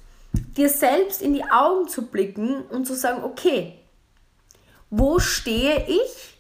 dir 0.57 0.71
selbst 0.71 1.21
in 1.21 1.35
die 1.35 1.45
Augen 1.45 1.89
zu 1.89 2.07
blicken 2.07 2.63
und 2.71 2.87
zu 2.87 2.95
sagen, 2.95 3.23
okay, 3.23 3.79
wo 4.89 5.19
stehe 5.19 5.87
ich 5.87 6.39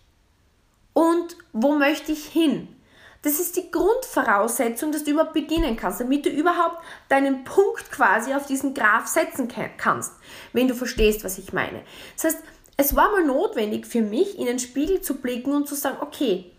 und 0.94 1.36
wo 1.52 1.74
möchte 1.74 2.10
ich 2.12 2.24
hin? 2.24 2.74
Das 3.20 3.38
ist 3.38 3.54
die 3.56 3.70
Grundvoraussetzung, 3.70 4.92
dass 4.92 5.04
du 5.04 5.10
überhaupt 5.10 5.34
beginnen 5.34 5.76
kannst, 5.76 6.00
damit 6.00 6.24
du 6.24 6.30
überhaupt 6.30 6.82
deinen 7.10 7.44
Punkt 7.44 7.92
quasi 7.92 8.32
auf 8.32 8.46
diesen 8.46 8.72
Graph 8.72 9.08
setzen 9.08 9.52
kannst, 9.76 10.14
wenn 10.54 10.68
du 10.68 10.74
verstehst, 10.74 11.22
was 11.22 11.36
ich 11.36 11.52
meine. 11.52 11.82
Das 12.16 12.24
heißt, 12.24 12.44
es 12.78 12.96
war 12.96 13.10
mal 13.10 13.26
notwendig 13.26 13.86
für 13.86 14.00
mich, 14.00 14.38
in 14.38 14.46
den 14.46 14.58
Spiegel 14.58 15.02
zu 15.02 15.16
blicken 15.16 15.52
und 15.52 15.68
zu 15.68 15.74
sagen, 15.74 15.98
okay, 16.00 16.50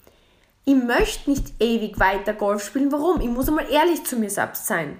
ich 0.69 0.75
möchte 0.75 1.29
nicht 1.29 1.53
ewig 1.59 1.99
weiter 1.99 2.33
Golf 2.33 2.63
spielen. 2.63 2.91
Warum? 2.91 3.21
Ich 3.21 3.27
muss 3.27 3.47
einmal 3.47 3.69
ehrlich 3.71 4.03
zu 4.03 4.17
mir 4.17 4.29
selbst 4.29 4.67
sein. 4.67 4.97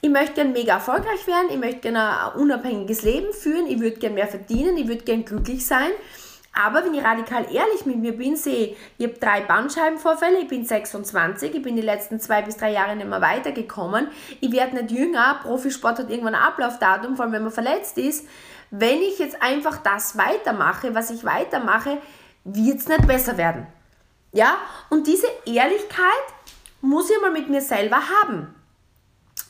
Ich 0.00 0.10
möchte 0.10 0.34
gerne 0.34 0.50
mega 0.50 0.74
erfolgreich 0.74 1.26
werden, 1.26 1.48
ich 1.50 1.58
möchte 1.58 1.80
gerne 1.80 2.32
ein 2.32 2.40
unabhängiges 2.40 3.02
Leben 3.02 3.32
führen, 3.32 3.66
ich 3.66 3.80
würde 3.80 3.98
gerne 3.98 4.14
mehr 4.14 4.28
verdienen, 4.28 4.76
ich 4.76 4.86
würde 4.86 5.02
gerne 5.02 5.24
glücklich 5.24 5.66
sein 5.66 5.90
aber 6.58 6.84
wenn 6.84 6.94
ich 6.94 7.04
radikal 7.04 7.44
ehrlich 7.52 7.86
mit 7.86 7.98
mir 7.98 8.16
bin, 8.16 8.36
sehe 8.36 8.76
ich, 8.98 9.04
habe 9.06 9.18
drei 9.18 9.42
Bandscheibenvorfälle, 9.42 10.40
ich 10.40 10.48
bin 10.48 10.64
26, 10.64 11.54
ich 11.54 11.62
bin 11.62 11.76
die 11.76 11.82
letzten 11.82 12.18
zwei 12.18 12.42
bis 12.42 12.56
drei 12.56 12.72
Jahre 12.72 12.96
nicht 12.96 13.08
mehr 13.08 13.20
weitergekommen, 13.20 14.08
ich 14.40 14.50
werde 14.50 14.76
nicht 14.76 14.90
jünger, 14.90 15.38
Profisport 15.42 16.00
hat 16.00 16.10
irgendwann 16.10 16.34
ein 16.34 16.42
Ablaufdatum, 16.42 17.14
vor 17.14 17.24
allem 17.24 17.34
wenn 17.34 17.42
man 17.44 17.52
verletzt 17.52 17.96
ist. 17.96 18.26
Wenn 18.70 19.00
ich 19.00 19.18
jetzt 19.18 19.40
einfach 19.40 19.78
das 19.78 20.18
weitermache, 20.18 20.94
was 20.94 21.10
ich 21.10 21.24
weitermache, 21.24 21.98
wird 22.44 22.78
es 22.78 22.88
nicht 22.88 23.06
besser 23.06 23.38
werden. 23.38 23.66
Ja? 24.32 24.58
Und 24.90 25.06
diese 25.06 25.28
Ehrlichkeit 25.46 26.24
muss 26.80 27.10
ich 27.10 27.20
mal 27.20 27.30
mit 27.30 27.48
mir 27.48 27.60
selber 27.60 28.00
haben. 28.22 28.54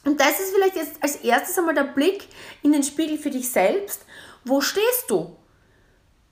Und 0.05 0.21
das 0.21 0.41
ist 0.41 0.55
vielleicht 0.55 0.77
jetzt 0.77 1.03
als 1.03 1.17
erstes 1.17 1.59
einmal 1.59 1.75
der 1.75 1.85
Blick 1.85 2.29
in 2.63 2.73
den 2.73 2.83
Spiegel 2.83 3.19
für 3.19 3.31
dich 3.31 3.51
selbst. 3.51 4.05
Wo 4.45 4.61
stehst 4.61 5.05
du? 5.09 5.37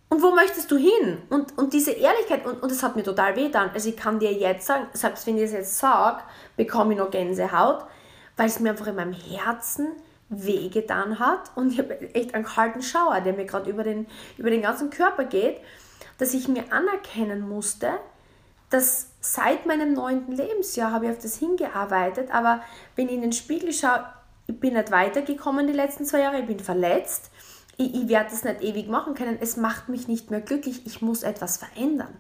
Und 0.09 0.23
wo 0.23 0.31
möchtest 0.31 0.71
du 0.71 0.77
hin? 0.77 1.23
Und, 1.31 1.59
und 1.59 1.73
diese 1.73 1.91
Ehrlichkeit, 1.91 2.47
und, 2.47 2.63
und 2.63 2.71
das 2.71 2.83
hat 2.83 2.95
mir 2.97 3.03
total 3.03 3.37
weh 3.37 3.49
dann. 3.51 3.71
Also 3.71 3.89
ich 3.89 3.97
kann 3.97 4.21
dir 4.21 4.33
jetzt 4.33 4.67
sagen, 4.67 4.87
selbst 4.93 5.27
wenn 5.27 5.37
ich 5.37 5.45
es 5.45 5.53
jetzt 5.53 5.79
sage, 5.79 6.23
bekomme 6.57 6.93
ich 6.93 6.99
noch 6.99 7.11
Gänsehaut, 7.11 7.85
weil 8.37 8.47
es 8.47 8.61
mir 8.61 8.71
einfach 8.71 8.87
in 8.87 8.95
meinem 8.95 9.13
Herzen 9.13 9.89
wehgetan 10.29 11.19
hat 11.19 11.51
und 11.55 11.73
ich 11.73 11.79
habe 11.79 12.01
echt 12.15 12.35
einen 12.35 12.45
kalten 12.45 12.83
Schauer, 12.83 13.21
der 13.21 13.33
mir 13.33 13.45
gerade 13.45 13.71
über 13.71 13.85
den, 13.85 14.07
über 14.39 14.51
den 14.51 14.63
ganzen 14.63 14.91
Körper 14.91 15.25
geht, 15.25 15.61
dass 16.19 16.35
ich 16.35 16.49
mir 16.49 16.73
anerkennen 16.73 17.49
musste, 17.49 17.91
dass 18.71 19.09
seit 19.21 19.67
meinem 19.67 19.93
neunten 19.93 20.33
Lebensjahr 20.33 20.93
habe 20.93 21.07
ich 21.07 21.13
auf 21.13 21.19
das 21.19 21.39
hingearbeitet, 21.39 22.31
aber 22.31 22.63
wenn 22.97 23.09
ich 23.09 23.15
in 23.15 23.23
den 23.23 23.33
Spiegel 23.33 23.73
schaue, 23.73 24.05
ich 24.47 24.59
bin 24.59 24.75
nicht 24.75 24.91
weitergekommen 24.91 25.67
die 25.67 25.73
letzten 25.73 26.05
zwei 26.05 26.21
Jahre, 26.21 26.41
ich 26.41 26.47
bin 26.47 26.61
verletzt, 26.61 27.31
ich, 27.77 27.95
ich 27.95 28.09
werde 28.09 28.31
das 28.31 28.45
nicht 28.45 28.63
ewig 28.63 28.89
machen 28.89 29.15
können, 29.15 29.39
es 29.41 29.57
macht 29.57 29.89
mich 29.89 30.09
nicht 30.09 30.31
mehr 30.31 30.41
glücklich, 30.41 30.87
ich 30.87 31.03
muss 31.03 31.23
etwas 31.23 31.59
verändern. 31.59 32.15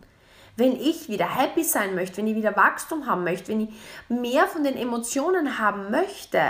Wenn 0.56 0.72
ich 0.72 1.08
wieder 1.08 1.28
happy 1.28 1.64
sein 1.64 1.94
möchte, 1.94 2.16
wenn 2.16 2.26
ich 2.26 2.34
wieder 2.34 2.56
Wachstum 2.56 3.06
haben 3.06 3.24
möchte, 3.24 3.48
wenn 3.48 3.60
ich 3.60 3.74
mehr 4.08 4.46
von 4.46 4.64
den 4.64 4.76
Emotionen 4.76 5.58
haben 5.58 5.90
möchte, 5.90 6.40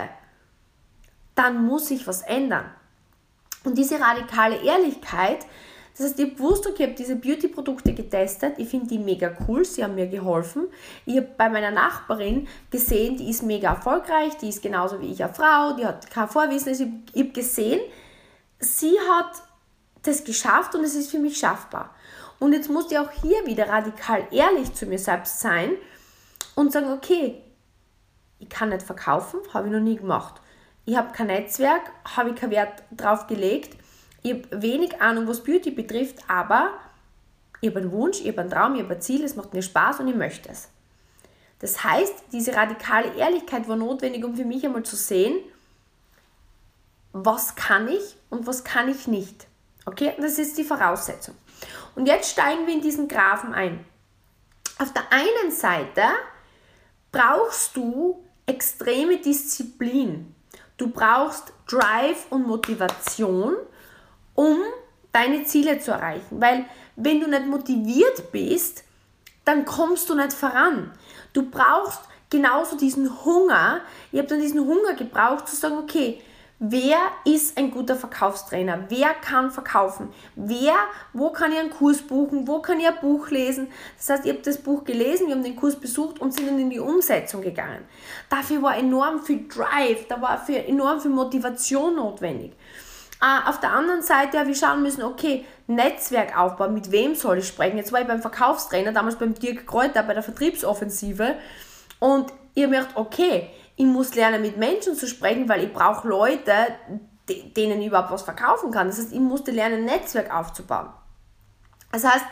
dann 1.34 1.64
muss 1.66 1.90
ich 1.90 2.06
was 2.06 2.22
ändern. 2.22 2.70
Und 3.64 3.76
diese 3.76 4.00
radikale 4.00 4.62
Ehrlichkeit, 4.62 5.44
das 5.96 6.08
heißt, 6.08 6.18
ich 6.18 6.26
habe 6.26 6.36
gewusst, 6.36 6.66
okay, 6.66 6.82
ich 6.82 6.88
habe 6.88 6.94
diese 6.94 7.16
Beauty-Produkte 7.16 7.94
getestet, 7.94 8.58
ich 8.58 8.68
finde 8.68 8.88
die 8.88 8.98
mega 8.98 9.34
cool, 9.48 9.64
sie 9.64 9.82
haben 9.82 9.94
mir 9.94 10.08
geholfen. 10.08 10.68
Ich 11.06 11.16
habe 11.16 11.28
bei 11.38 11.48
meiner 11.48 11.70
Nachbarin 11.70 12.46
gesehen, 12.70 13.16
die 13.16 13.30
ist 13.30 13.42
mega 13.42 13.70
erfolgreich, 13.70 14.36
die 14.36 14.50
ist 14.50 14.62
genauso 14.62 15.00
wie 15.00 15.12
ich 15.12 15.24
eine 15.24 15.32
Frau, 15.32 15.72
die 15.72 15.86
hat 15.86 16.10
kein 16.10 16.28
Vorwissen. 16.28 16.68
Also 16.68 16.86
ich 17.14 17.22
habe 17.22 17.32
gesehen, 17.32 17.80
sie 18.58 18.94
hat 19.10 19.42
das 20.02 20.22
geschafft 20.24 20.74
und 20.74 20.84
es 20.84 20.94
ist 20.94 21.10
für 21.10 21.18
mich 21.18 21.38
schaffbar. 21.38 21.94
Und 22.38 22.52
jetzt 22.52 22.68
musste 22.68 22.94
ich 22.94 23.00
auch 23.00 23.10
hier 23.22 23.46
wieder 23.46 23.66
radikal 23.66 24.26
ehrlich 24.30 24.74
zu 24.74 24.84
mir 24.84 24.98
selbst 24.98 25.40
sein 25.40 25.70
und 26.56 26.72
sagen, 26.72 26.92
okay, 26.92 27.42
ich 28.38 28.50
kann 28.50 28.68
nicht 28.68 28.82
verkaufen, 28.82 29.40
habe 29.54 29.68
ich 29.68 29.72
noch 29.72 29.80
nie 29.80 29.96
gemacht. 29.96 30.42
Ich 30.84 30.94
habe 30.94 31.12
kein 31.12 31.28
Netzwerk, 31.28 31.90
habe 32.04 32.30
ich 32.30 32.36
keinen 32.36 32.50
Wert 32.50 32.82
drauf 32.94 33.26
gelegt. 33.26 33.78
Ich 34.26 34.32
habe 34.32 34.60
wenig 34.60 35.00
Ahnung, 35.00 35.28
was 35.28 35.44
Beauty 35.44 35.70
betrifft, 35.70 36.18
aber 36.26 36.72
ich 37.60 37.70
habe 37.70 37.78
einen 37.78 37.92
Wunsch, 37.92 38.20
ich 38.20 38.26
habe 38.26 38.40
einen 38.40 38.50
Traum, 38.50 38.74
ich 38.74 38.82
habe 38.82 38.94
ein 38.94 39.00
Ziel, 39.00 39.22
es 39.22 39.36
macht 39.36 39.54
mir 39.54 39.62
Spaß 39.62 40.00
und 40.00 40.08
ich 40.08 40.16
möchte 40.16 40.48
es. 40.48 40.68
Das 41.60 41.84
heißt, 41.84 42.24
diese 42.32 42.52
radikale 42.52 43.14
Ehrlichkeit 43.14 43.68
war 43.68 43.76
notwendig, 43.76 44.24
um 44.24 44.34
für 44.34 44.44
mich 44.44 44.66
einmal 44.66 44.82
zu 44.82 44.96
sehen, 44.96 45.38
was 47.12 47.54
kann 47.54 47.86
ich 47.86 48.16
und 48.28 48.48
was 48.48 48.64
kann 48.64 48.88
ich 48.88 49.06
nicht. 49.06 49.46
Okay, 49.84 50.12
das 50.18 50.40
ist 50.40 50.58
die 50.58 50.64
Voraussetzung. 50.64 51.36
Und 51.94 52.06
jetzt 52.06 52.32
steigen 52.32 52.66
wir 52.66 52.74
in 52.74 52.80
diesen 52.80 53.06
Graphen 53.06 53.54
ein. 53.54 53.84
Auf 54.80 54.92
der 54.92 55.04
einen 55.12 55.52
Seite 55.52 56.02
brauchst 57.12 57.76
du 57.76 58.24
extreme 58.44 59.18
Disziplin. 59.18 60.34
Du 60.78 60.90
brauchst 60.90 61.52
Drive 61.68 62.26
und 62.30 62.48
Motivation, 62.48 63.54
um 64.36 64.58
deine 65.12 65.42
Ziele 65.44 65.80
zu 65.80 65.90
erreichen. 65.90 66.40
Weil 66.40 66.66
wenn 66.94 67.20
du 67.20 67.28
nicht 67.28 67.46
motiviert 67.46 68.30
bist, 68.30 68.84
dann 69.44 69.64
kommst 69.64 70.08
du 70.08 70.14
nicht 70.14 70.32
voran. 70.32 70.92
Du 71.32 71.50
brauchst 71.50 72.00
genauso 72.30 72.76
diesen 72.76 73.24
Hunger. 73.24 73.80
Ich 74.12 74.18
habe 74.18 74.28
dann 74.28 74.40
diesen 74.40 74.60
Hunger 74.60 74.94
gebraucht 74.94 75.48
zu 75.48 75.56
sagen, 75.56 75.78
okay, 75.78 76.20
Wer 76.58 76.96
ist 77.26 77.58
ein 77.58 77.70
guter 77.70 77.96
Verkaufstrainer? 77.96 78.86
Wer 78.88 79.12
kann 79.12 79.50
verkaufen? 79.50 80.08
Wer, 80.36 80.74
wo 81.12 81.30
kann 81.30 81.52
ich 81.52 81.58
einen 81.58 81.68
Kurs 81.68 82.00
buchen? 82.00 82.48
Wo 82.48 82.62
kann 82.62 82.80
ich 82.80 82.86
ein 82.86 82.98
Buch 82.98 83.28
lesen? 83.28 83.68
Das 83.98 84.08
heißt, 84.08 84.24
ich 84.24 84.32
habe 84.32 84.42
das 84.42 84.56
Buch 84.56 84.82
gelesen, 84.82 85.26
wir 85.26 85.34
haben 85.34 85.42
den 85.42 85.54
Kurs 85.54 85.76
besucht 85.76 86.18
und 86.18 86.32
sind 86.32 86.46
dann 86.48 86.58
in 86.58 86.70
die 86.70 86.80
Umsetzung 86.80 87.42
gegangen. 87.42 87.84
Dafür 88.30 88.62
war 88.62 88.78
enorm 88.78 89.22
viel 89.22 89.46
Drive, 89.46 90.06
da 90.08 90.22
war 90.22 90.48
enorm 90.48 90.98
viel 90.98 91.10
Motivation 91.10 91.96
notwendig. 91.96 92.54
Uh, 93.18 93.48
auf 93.48 93.60
der 93.60 93.72
anderen 93.72 94.02
Seite 94.02 94.38
habe 94.38 94.50
ich 94.50 94.58
schauen 94.58 94.82
müssen, 94.82 95.02
okay, 95.02 95.46
Netzwerkaufbau, 95.68 96.68
mit 96.68 96.90
wem 96.90 97.14
soll 97.14 97.38
ich 97.38 97.48
sprechen? 97.48 97.78
Jetzt 97.78 97.90
war 97.90 98.02
ich 98.02 98.06
beim 98.06 98.20
Verkaufstrainer, 98.20 98.92
damals 98.92 99.16
beim 99.16 99.32
Dirk 99.32 99.66
Kräuter 99.66 100.02
bei 100.02 100.12
der 100.12 100.22
Vertriebsoffensive 100.22 101.36
und 101.98 102.30
mir 102.54 102.68
gedacht, 102.68 102.90
okay, 102.94 103.50
ich 103.76 103.86
muss 103.86 104.14
lernen, 104.14 104.42
mit 104.42 104.58
Menschen 104.58 104.94
zu 104.94 105.06
sprechen, 105.06 105.48
weil 105.48 105.64
ich 105.64 105.72
brauche 105.72 106.06
Leute, 106.06 106.52
denen 107.28 107.80
ich 107.80 107.88
überhaupt 107.88 108.10
was 108.10 108.22
verkaufen 108.22 108.70
kann. 108.70 108.88
Das 108.88 108.98
heißt, 108.98 109.12
ich 109.12 109.20
musste 109.20 109.50
lernen, 109.50 109.84
Netzwerk 109.84 110.34
aufzubauen. 110.34 110.90
Das 111.92 112.04
heißt, 112.04 112.24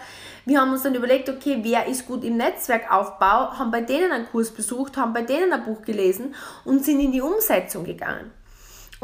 wir 0.44 0.61
haben 0.61 0.73
uns 0.73 0.83
dann 0.83 0.94
überlegt, 0.94 1.29
okay, 1.31 1.61
wer 1.62 1.87
ist 1.87 2.07
gut 2.07 2.25
im 2.25 2.37
Netzwerkaufbau, 2.37 3.59
haben 3.59 3.70
bei 3.70 3.81
denen 3.81 4.12
einen 4.12 4.27
Kurs 4.27 4.51
besucht, 4.51 4.97
haben 4.97 5.14
bei 5.14 5.23
denen 5.23 5.53
ein 5.53 5.64
Buch 5.64 5.83
gelesen 5.83 6.35
und 6.64 6.85
sind 6.85 7.01
in 7.01 7.12
die 7.12 7.23
Umsetzung 7.23 7.85
gegangen. 7.85 8.31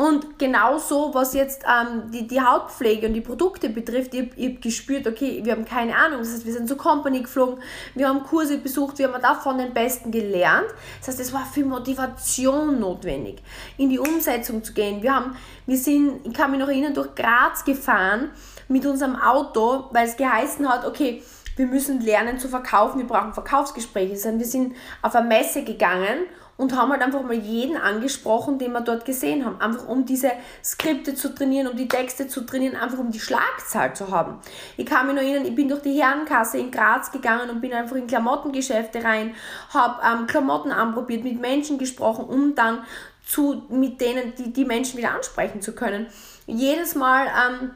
Und 0.00 0.38
genauso, 0.38 1.12
was 1.12 1.34
jetzt 1.34 1.62
ähm, 1.66 2.10
die, 2.10 2.26
die 2.26 2.40
Hautpflege 2.40 3.06
und 3.06 3.12
die 3.12 3.20
Produkte 3.20 3.68
betrifft, 3.68 4.14
ich, 4.14 4.30
habe 4.30 4.54
gespürt, 4.54 5.06
okay, 5.06 5.42
wir 5.44 5.52
haben 5.52 5.66
keine 5.66 5.94
Ahnung. 5.94 6.20
Das 6.20 6.32
heißt, 6.32 6.46
wir 6.46 6.54
sind 6.54 6.68
zur 6.68 6.78
Company 6.78 7.20
geflogen, 7.20 7.62
wir 7.94 8.08
haben 8.08 8.22
Kurse 8.22 8.56
besucht, 8.56 8.96
wir 8.96 9.12
haben 9.12 9.20
da 9.20 9.34
von 9.34 9.58
den 9.58 9.74
Besten 9.74 10.10
gelernt. 10.10 10.68
Das 11.00 11.08
heißt, 11.08 11.20
es 11.20 11.34
war 11.34 11.44
viel 11.44 11.66
Motivation 11.66 12.80
notwendig, 12.80 13.42
in 13.76 13.90
die 13.90 13.98
Umsetzung 13.98 14.64
zu 14.64 14.72
gehen. 14.72 15.02
Wir, 15.02 15.14
haben, 15.14 15.36
wir 15.66 15.76
sind, 15.76 16.26
ich 16.26 16.32
kann 16.32 16.50
mich 16.50 16.60
noch 16.60 16.68
erinnern, 16.68 16.94
durch 16.94 17.14
Graz 17.14 17.62
gefahren 17.66 18.30
mit 18.68 18.86
unserem 18.86 19.16
Auto, 19.16 19.90
weil 19.92 20.08
es 20.08 20.16
geheißen 20.16 20.66
hat, 20.66 20.86
okay, 20.86 21.22
wir 21.56 21.66
müssen 21.66 22.00
lernen 22.00 22.38
zu 22.38 22.48
verkaufen, 22.48 23.00
wir 23.00 23.06
brauchen 23.06 23.34
Verkaufsgespräche. 23.34 24.14
Das 24.14 24.24
heißt, 24.24 24.38
wir 24.38 24.46
sind 24.46 24.76
auf 25.02 25.14
eine 25.14 25.28
Messe 25.28 25.62
gegangen 25.62 26.24
und 26.60 26.76
haben 26.76 26.92
halt 26.92 27.00
einfach 27.00 27.22
mal 27.22 27.32
jeden 27.32 27.78
angesprochen, 27.78 28.58
den 28.58 28.72
wir 28.72 28.82
dort 28.82 29.06
gesehen 29.06 29.46
haben. 29.46 29.58
Einfach 29.62 29.88
um 29.88 30.04
diese 30.04 30.30
Skripte 30.62 31.14
zu 31.14 31.34
trainieren, 31.34 31.68
um 31.68 31.76
die 31.76 31.88
Texte 31.88 32.28
zu 32.28 32.42
trainieren, 32.42 32.76
einfach 32.76 32.98
um 32.98 33.10
die 33.10 33.18
Schlagzahl 33.18 33.96
zu 33.96 34.10
haben. 34.10 34.38
Ich 34.76 34.84
kann 34.84 35.06
mich 35.06 35.16
noch 35.16 35.22
erinnern, 35.22 35.46
ich 35.46 35.54
bin 35.54 35.70
durch 35.70 35.80
die 35.80 35.98
Herrenkasse 35.98 36.58
in 36.58 36.70
Graz 36.70 37.12
gegangen 37.12 37.48
und 37.48 37.62
bin 37.62 37.72
einfach 37.72 37.96
in 37.96 38.06
Klamottengeschäfte 38.06 39.02
rein, 39.02 39.34
habe 39.72 40.02
ähm, 40.06 40.26
Klamotten 40.26 40.70
anprobiert, 40.70 41.24
mit 41.24 41.40
Menschen 41.40 41.78
gesprochen, 41.78 42.26
um 42.26 42.54
dann 42.54 42.84
zu, 43.24 43.62
mit 43.70 43.98
denen, 44.02 44.34
die, 44.34 44.52
die 44.52 44.66
Menschen 44.66 44.98
wieder 44.98 45.14
ansprechen 45.14 45.62
zu 45.62 45.74
können. 45.74 46.08
Jedes 46.46 46.94
Mal 46.94 47.26
ähm, 47.28 47.70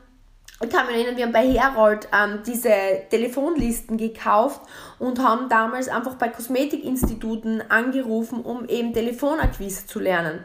ich 0.62 0.70
kann 0.70 0.86
mich 0.86 0.94
erinnern, 0.94 1.16
wir 1.16 1.24
haben 1.24 1.32
bei 1.32 1.46
Herold 1.46 2.08
ähm, 2.12 2.40
diese 2.46 2.70
Telefonlisten 3.10 3.96
gekauft 3.96 4.60
und 5.04 5.22
haben 5.22 5.50
damals 5.50 5.88
einfach 5.88 6.14
bei 6.14 6.28
Kosmetikinstituten 6.30 7.62
angerufen, 7.70 8.40
um 8.40 8.64
eben 8.66 8.94
Telefonakquise 8.94 9.86
zu 9.86 10.00
lernen. 10.00 10.42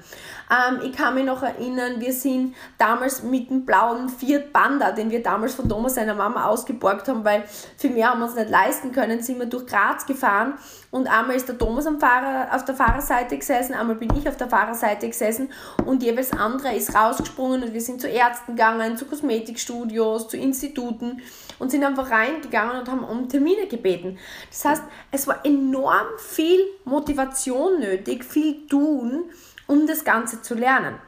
Ähm, 0.52 0.82
ich 0.84 0.92
kann 0.92 1.16
mich 1.16 1.24
noch 1.24 1.42
erinnern, 1.44 2.02
wir 2.02 2.12
sind 2.12 2.56
damals 2.78 3.24
mit 3.24 3.50
dem 3.50 3.66
blauen 3.66 4.10
Fiat 4.10 4.52
Panda, 4.52 4.92
den 4.92 5.12
wir 5.12 5.24
damals 5.24 5.56
von 5.56 5.70
Thomas 5.70 5.96
seiner 5.96 6.14
Mama 6.14 6.46
ausgeborgt 6.46 7.08
haben, 7.08 7.24
weil 7.24 7.46
für 7.78 7.90
mehr 7.90 8.10
haben 8.10 8.20
wir 8.20 8.26
uns 8.26 8.36
nicht 8.36 8.50
leisten 8.50 8.92
können, 8.92 9.22
sind 9.22 9.40
wir 9.40 9.46
durch 9.46 9.66
Graz 9.66 10.06
gefahren 10.06 10.56
und 10.92 11.08
einmal 11.08 11.38
ist 11.38 11.48
der 11.48 11.58
Thomas 11.58 11.86
am 11.86 12.00
Fahrer, 12.00 12.54
auf 12.54 12.66
der 12.66 12.76
Fahrerseite 12.76 13.38
gesessen, 13.38 13.76
einmal 13.76 13.96
bin 13.96 14.10
ich 14.18 14.28
auf 14.28 14.36
der 14.36 14.50
Fahrerseite 14.50 15.08
gesessen 15.08 15.50
und 15.86 16.04
jeweils 16.04 16.34
andere 16.34 16.76
ist 16.76 16.94
rausgesprungen 16.96 17.64
und 17.64 17.74
wir 17.74 17.82
sind 17.82 18.02
zu 18.02 18.10
Ärzten 18.10 18.56
gegangen, 18.56 18.98
zu 18.98 19.06
Kosmetikstudios, 19.06 20.28
zu 20.28 20.36
Instituten 20.36 21.22
und 21.60 21.70
sind 21.70 21.84
einfach 21.84 22.10
reingegangen 22.10 22.80
und 22.80 22.90
haben 22.90 23.04
um 23.04 23.30
Termine 23.30 23.68
gebeten. 23.68 24.18
Das 24.50 24.66
heißt, 24.66 24.84
es 25.12 25.28
war 25.28 25.46
enorm 25.46 26.08
viel 26.18 26.60
Motivation 26.86 27.80
nötig, 27.80 28.26
viel 28.26 28.68
tun, 28.68 29.26
um 29.68 29.88
das 29.88 30.04
Ganze 30.04 30.42
zu 30.42 30.56
lernen. 30.56 31.00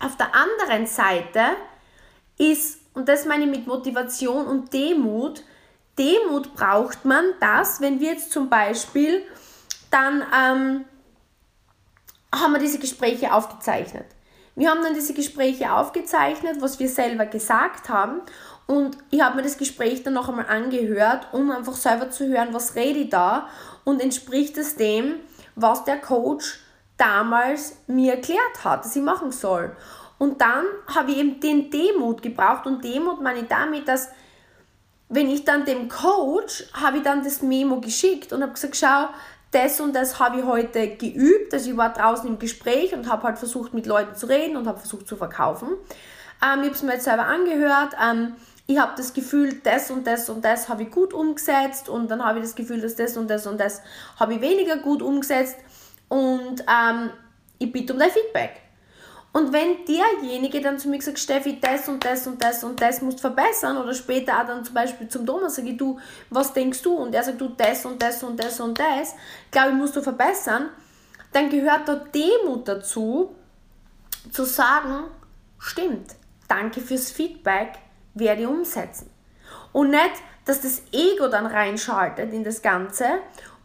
Auf 0.00 0.16
der 0.16 0.34
anderen 0.34 0.86
Seite 0.86 1.40
ist, 2.38 2.80
und 2.94 3.08
das 3.08 3.24
meine 3.24 3.44
ich 3.44 3.50
mit 3.50 3.66
Motivation 3.66 4.46
und 4.46 4.72
Demut, 4.72 5.42
Demut 5.98 6.54
braucht 6.54 7.04
man, 7.04 7.24
dass, 7.40 7.80
wenn 7.80 8.00
wir 8.00 8.12
jetzt 8.12 8.32
zum 8.32 8.48
Beispiel 8.48 9.22
dann 9.90 10.24
ähm, 10.34 10.84
haben 12.34 12.52
wir 12.52 12.58
diese 12.58 12.78
Gespräche 12.78 13.32
aufgezeichnet. 13.32 14.06
Wir 14.54 14.70
haben 14.70 14.82
dann 14.82 14.94
diese 14.94 15.14
Gespräche 15.14 15.72
aufgezeichnet, 15.72 16.60
was 16.60 16.78
wir 16.78 16.88
selber 16.88 17.26
gesagt 17.26 17.88
haben. 17.88 18.20
Und 18.66 18.96
ich 19.10 19.20
habe 19.20 19.36
mir 19.36 19.42
das 19.42 19.58
Gespräch 19.58 20.02
dann 20.02 20.14
noch 20.14 20.28
einmal 20.28 20.46
angehört, 20.46 21.28
um 21.32 21.50
einfach 21.50 21.74
selber 21.74 22.10
zu 22.10 22.26
hören, 22.26 22.48
was 22.52 22.74
rede 22.74 23.00
ich 23.00 23.10
da 23.10 23.48
und 23.84 24.00
entspricht 24.00 24.56
es 24.56 24.76
dem, 24.76 25.16
was 25.54 25.84
der 25.84 25.98
Coach 25.98 26.60
damals 26.96 27.76
mir 27.86 28.14
erklärt 28.14 28.64
hat, 28.64 28.84
dass 28.84 28.96
ich 28.96 29.02
machen 29.02 29.32
soll. 29.32 29.76
Und 30.18 30.40
dann 30.40 30.64
habe 30.94 31.10
ich 31.10 31.18
eben 31.18 31.40
den 31.40 31.70
Demut 31.70 32.22
gebraucht 32.22 32.66
und 32.66 32.84
Demut 32.84 33.20
meine 33.20 33.40
ich 33.40 33.48
damit, 33.48 33.88
dass 33.88 34.08
wenn 35.08 35.28
ich 35.28 35.44
dann 35.44 35.64
dem 35.64 35.88
Coach, 35.88 36.64
habe 36.72 36.98
ich 36.98 37.02
dann 37.02 37.22
das 37.22 37.42
Memo 37.42 37.80
geschickt 37.80 38.32
und 38.32 38.42
habe 38.42 38.52
gesagt, 38.52 38.76
schau, 38.76 39.08
das 39.50 39.80
und 39.80 39.94
das 39.94 40.18
habe 40.18 40.38
ich 40.38 40.44
heute 40.46 40.96
geübt. 40.96 41.52
Also 41.52 41.70
ich 41.70 41.76
war 41.76 41.92
draußen 41.92 42.26
im 42.26 42.38
Gespräch 42.38 42.94
und 42.94 43.10
habe 43.10 43.24
halt 43.24 43.38
versucht 43.38 43.74
mit 43.74 43.86
Leuten 43.86 44.14
zu 44.14 44.26
reden 44.26 44.56
und 44.56 44.66
habe 44.66 44.78
versucht 44.78 45.06
zu 45.06 45.16
verkaufen. 45.16 45.68
Ähm, 46.42 46.60
ich 46.60 46.66
habe 46.66 46.70
es 46.70 46.82
mir 46.82 46.92
jetzt 46.94 47.04
selber 47.04 47.26
angehört. 47.26 47.94
Ähm, 48.02 48.36
ich 48.72 48.78
habe 48.78 48.92
das 48.96 49.12
Gefühl, 49.12 49.60
das 49.62 49.90
und 49.90 50.06
das 50.06 50.28
und 50.28 50.44
das 50.44 50.68
habe 50.68 50.84
ich 50.84 50.90
gut 50.90 51.12
umgesetzt 51.12 51.88
und 51.88 52.10
dann 52.10 52.24
habe 52.24 52.38
ich 52.38 52.44
das 52.44 52.54
Gefühl, 52.54 52.80
dass 52.80 52.96
das 52.96 53.16
und 53.16 53.28
das 53.28 53.46
und 53.46 53.58
das 53.60 53.82
habe 54.18 54.34
ich 54.34 54.40
weniger 54.40 54.78
gut 54.78 55.02
umgesetzt 55.02 55.56
und 56.08 56.60
ähm, 56.60 57.10
ich 57.58 57.70
bitte 57.70 57.92
um 57.92 57.98
dein 57.98 58.10
Feedback. 58.10 58.62
Und 59.34 59.50
wenn 59.52 59.84
derjenige 59.86 60.60
dann 60.60 60.78
zu 60.78 60.90
mir 60.90 61.00
sagt, 61.00 61.18
Steffi, 61.18 61.58
das 61.58 61.88
und 61.88 62.04
das 62.04 62.26
und 62.26 62.42
das 62.42 62.62
und 62.64 62.80
das 62.80 63.00
musst 63.00 63.20
verbessern, 63.20 63.78
oder 63.78 63.94
später 63.94 64.38
auch 64.38 64.46
dann 64.46 64.62
zum 64.62 64.74
Beispiel 64.74 65.08
zum 65.08 65.24
Thomas 65.24 65.54
sage 65.54 65.70
ich, 65.70 65.78
du, 65.78 65.98
was 66.28 66.52
denkst 66.52 66.82
du? 66.82 66.92
Und 66.92 67.14
er 67.14 67.22
sagt, 67.22 67.40
du, 67.40 67.48
das 67.48 67.86
und 67.86 68.02
das 68.02 68.22
und 68.22 68.38
das 68.38 68.60
und 68.60 68.78
das, 68.78 69.14
glaube 69.50 69.70
ich, 69.70 69.76
musst 69.76 69.96
du 69.96 70.02
verbessern, 70.02 70.68
dann 71.32 71.48
gehört 71.48 71.88
da 71.88 71.94
Demut 71.94 72.68
dazu, 72.68 73.34
zu 74.30 74.44
sagen, 74.44 75.04
stimmt, 75.58 76.14
danke 76.46 76.80
fürs 76.80 77.10
Feedback, 77.10 77.78
werde 78.14 78.42
ich 78.42 78.46
umsetzen. 78.48 79.10
Und 79.72 79.90
nicht, 79.90 80.12
dass 80.44 80.60
das 80.60 80.82
Ego 80.92 81.28
dann 81.28 81.46
reinschaltet 81.46 82.32
in 82.32 82.44
das 82.44 82.62
Ganze 82.62 83.06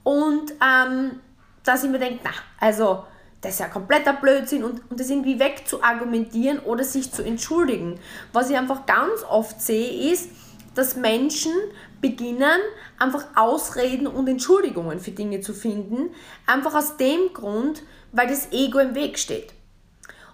und 0.03 0.53
ähm, 0.63 1.19
dass 1.63 1.83
ich 1.83 1.89
mir 1.89 1.99
denke, 1.99 2.21
na, 2.23 2.31
also 2.59 3.03
das 3.41 3.53
ist 3.53 3.59
ja 3.59 3.67
kompletter 3.67 4.13
Blödsinn 4.13 4.63
und, 4.63 4.89
und 4.89 4.99
das 4.99 5.09
irgendwie 5.09 5.39
wegzuargumentieren 5.39 6.59
oder 6.59 6.83
sich 6.83 7.11
zu 7.11 7.23
entschuldigen. 7.23 7.99
Was 8.33 8.49
ich 8.49 8.57
einfach 8.57 8.85
ganz 8.85 9.23
oft 9.29 9.61
sehe, 9.61 10.11
ist, 10.11 10.29
dass 10.75 10.95
Menschen 10.95 11.53
beginnen, 12.01 12.59
einfach 12.99 13.25
Ausreden 13.35 14.07
und 14.07 14.27
Entschuldigungen 14.27 14.99
für 14.99 15.11
Dinge 15.11 15.41
zu 15.41 15.53
finden, 15.53 16.11
einfach 16.45 16.75
aus 16.75 16.97
dem 16.97 17.33
Grund, 17.33 17.83
weil 18.11 18.27
das 18.27 18.51
Ego 18.51 18.79
im 18.79 18.95
Weg 18.95 19.17
steht. 19.17 19.53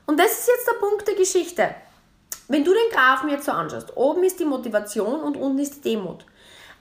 Und 0.05 0.19
das 0.19 0.31
ist 0.31 0.47
jetzt 0.47 0.67
der 0.67 0.85
Punkt 0.85 1.07
der 1.07 1.15
Geschichte. 1.15 1.75
Wenn 2.47 2.63
du 2.63 2.71
den 2.71 2.91
Graphen 2.91 3.29
jetzt 3.29 3.45
so 3.45 3.51
anschaust, 3.51 3.95
oben 3.95 4.23
ist 4.23 4.39
die 4.39 4.45
Motivation 4.45 5.21
und 5.21 5.37
unten 5.37 5.59
ist 5.59 5.83
die 5.83 5.91
Demut 5.91 6.25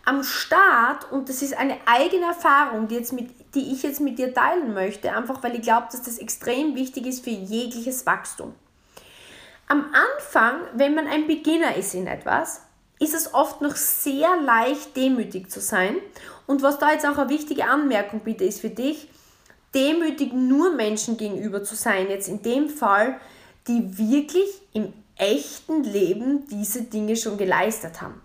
am 0.04 0.24
Start, 0.24 1.10
und 1.12 1.28
das 1.28 1.42
ist 1.42 1.56
eine 1.56 1.76
eigene 1.86 2.26
Erfahrung, 2.26 2.88
die, 2.88 2.96
jetzt 2.96 3.12
mit, 3.12 3.30
die 3.54 3.72
ich 3.72 3.82
jetzt 3.82 4.00
mit 4.00 4.18
dir 4.18 4.34
teilen 4.34 4.74
möchte, 4.74 5.12
einfach 5.12 5.42
weil 5.42 5.54
ich 5.54 5.62
glaube, 5.62 5.86
dass 5.90 6.02
das 6.02 6.18
extrem 6.18 6.74
wichtig 6.74 7.06
ist 7.06 7.22
für 7.24 7.30
jegliches 7.30 8.04
Wachstum. 8.04 8.54
Am 9.68 9.86
Anfang, 9.92 10.62
wenn 10.74 10.94
man 10.94 11.06
ein 11.06 11.26
Beginner 11.26 11.76
ist 11.76 11.94
in 11.94 12.06
etwas, 12.06 12.62
ist 12.98 13.14
es 13.14 13.32
oft 13.32 13.62
noch 13.62 13.76
sehr 13.76 14.36
leicht, 14.40 14.96
demütig 14.96 15.50
zu 15.50 15.60
sein. 15.60 15.96
Und 16.46 16.62
was 16.62 16.78
da 16.78 16.92
jetzt 16.92 17.06
auch 17.06 17.18
eine 17.18 17.30
wichtige 17.30 17.64
Anmerkung 17.64 18.20
bitte 18.20 18.44
ist 18.44 18.60
für 18.60 18.70
dich, 18.70 19.08
demütig 19.74 20.32
nur 20.32 20.74
Menschen 20.74 21.16
gegenüber 21.16 21.64
zu 21.64 21.74
sein, 21.74 22.10
jetzt 22.10 22.28
in 22.28 22.42
dem 22.42 22.68
Fall, 22.68 23.18
die 23.66 23.96
wirklich 23.96 24.48
im 24.72 24.92
echten 25.16 25.84
Leben 25.84 26.46
diese 26.48 26.82
Dinge 26.82 27.16
schon 27.16 27.38
geleistet 27.38 28.00
haben. 28.00 28.20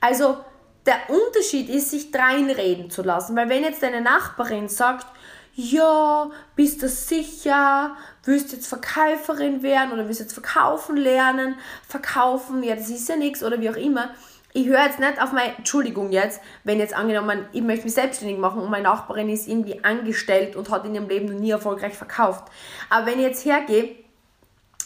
Also 0.00 0.38
der 0.86 0.96
Unterschied 1.08 1.68
ist, 1.68 1.90
sich 1.90 2.10
dreinreden 2.10 2.90
zu 2.90 3.02
lassen. 3.02 3.36
Weil 3.36 3.48
wenn 3.48 3.62
jetzt 3.62 3.82
deine 3.82 4.00
Nachbarin 4.00 4.68
sagt, 4.68 5.06
ja, 5.54 6.30
bist 6.56 6.82
du 6.82 6.88
sicher, 6.88 7.94
willst 8.24 8.52
jetzt 8.52 8.66
Verkäuferin 8.66 9.62
werden 9.62 9.92
oder 9.92 10.08
willst 10.08 10.20
jetzt 10.20 10.32
verkaufen 10.32 10.96
lernen, 10.96 11.56
verkaufen, 11.86 12.62
ja, 12.62 12.74
das 12.74 12.88
ist 12.88 13.08
ja 13.08 13.16
nichts 13.16 13.44
oder 13.44 13.60
wie 13.60 13.70
auch 13.70 13.76
immer. 13.76 14.10
Ich 14.54 14.66
höre 14.66 14.84
jetzt 14.84 14.98
nicht 14.98 15.20
auf 15.20 15.32
meine, 15.32 15.56
Entschuldigung 15.56 16.10
jetzt, 16.10 16.40
wenn 16.64 16.78
jetzt 16.78 16.94
angenommen, 16.94 17.46
ich 17.52 17.62
möchte 17.62 17.84
mich 17.84 17.94
selbstständig 17.94 18.38
machen 18.38 18.60
und 18.60 18.70
meine 18.70 18.84
Nachbarin 18.84 19.30
ist 19.30 19.48
irgendwie 19.48 19.82
angestellt 19.82 20.56
und 20.56 20.70
hat 20.70 20.84
in 20.84 20.94
ihrem 20.94 21.08
Leben 21.08 21.26
noch 21.26 21.40
nie 21.40 21.50
erfolgreich 21.50 21.94
verkauft. 21.94 22.44
Aber 22.90 23.06
wenn 23.06 23.18
ich 23.18 23.26
jetzt 23.26 23.44
hergehe 23.44 24.01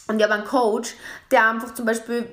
und 0.07 0.17
ich 0.17 0.23
habe 0.23 0.35
einen 0.35 0.45
Coach, 0.45 0.95
der 1.31 1.49
einfach 1.49 1.73
zum 1.73 1.85
Beispiel 1.85 2.29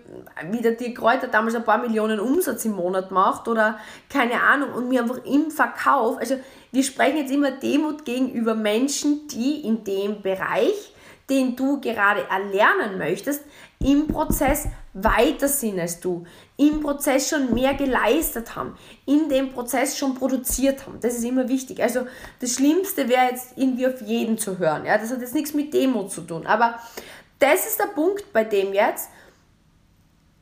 wieder 0.50 0.72
die 0.72 0.94
Kräuter 0.94 1.28
damals 1.28 1.54
ein 1.54 1.64
paar 1.64 1.78
Millionen 1.78 2.20
Umsatz 2.20 2.64
im 2.64 2.72
Monat 2.72 3.10
macht 3.10 3.48
oder 3.48 3.78
keine 4.08 4.40
Ahnung 4.42 4.72
und 4.72 4.88
mir 4.88 5.02
einfach 5.02 5.24
im 5.24 5.50
Verkauf, 5.50 6.18
also 6.18 6.36
wir 6.72 6.82
sprechen 6.82 7.18
jetzt 7.18 7.32
immer 7.32 7.52
Demut 7.52 8.04
gegenüber 8.04 8.54
Menschen, 8.54 9.28
die 9.28 9.60
in 9.60 9.84
dem 9.84 10.22
Bereich, 10.22 10.92
den 11.30 11.56
du 11.56 11.80
gerade 11.80 12.28
erlernen 12.28 12.98
möchtest, 12.98 13.44
im 13.80 14.08
Prozess 14.08 14.66
weiter 14.92 15.48
sind 15.48 15.78
als 15.78 16.00
du, 16.00 16.24
im 16.56 16.80
Prozess 16.80 17.28
schon 17.28 17.52
mehr 17.52 17.74
geleistet 17.74 18.56
haben, 18.56 18.76
in 19.06 19.28
dem 19.28 19.52
Prozess 19.52 19.98
schon 19.98 20.14
produziert 20.14 20.86
haben. 20.86 20.98
Das 21.00 21.14
ist 21.14 21.24
immer 21.24 21.48
wichtig. 21.48 21.82
Also 21.82 22.06
das 22.40 22.54
Schlimmste 22.54 23.08
wäre 23.08 23.30
jetzt 23.30 23.52
irgendwie 23.56 23.86
auf 23.86 24.00
jeden 24.02 24.38
zu 24.38 24.58
hören. 24.58 24.84
Ja? 24.86 24.96
Das 24.98 25.10
hat 25.10 25.20
jetzt 25.20 25.34
nichts 25.34 25.54
mit 25.54 25.74
Demut 25.74 26.12
zu 26.12 26.22
tun. 26.22 26.46
Aber 26.46 26.78
das 27.44 27.66
ist 27.66 27.78
der 27.78 27.88
Punkt 27.88 28.32
bei 28.32 28.42
dem 28.42 28.72
jetzt. 28.72 29.10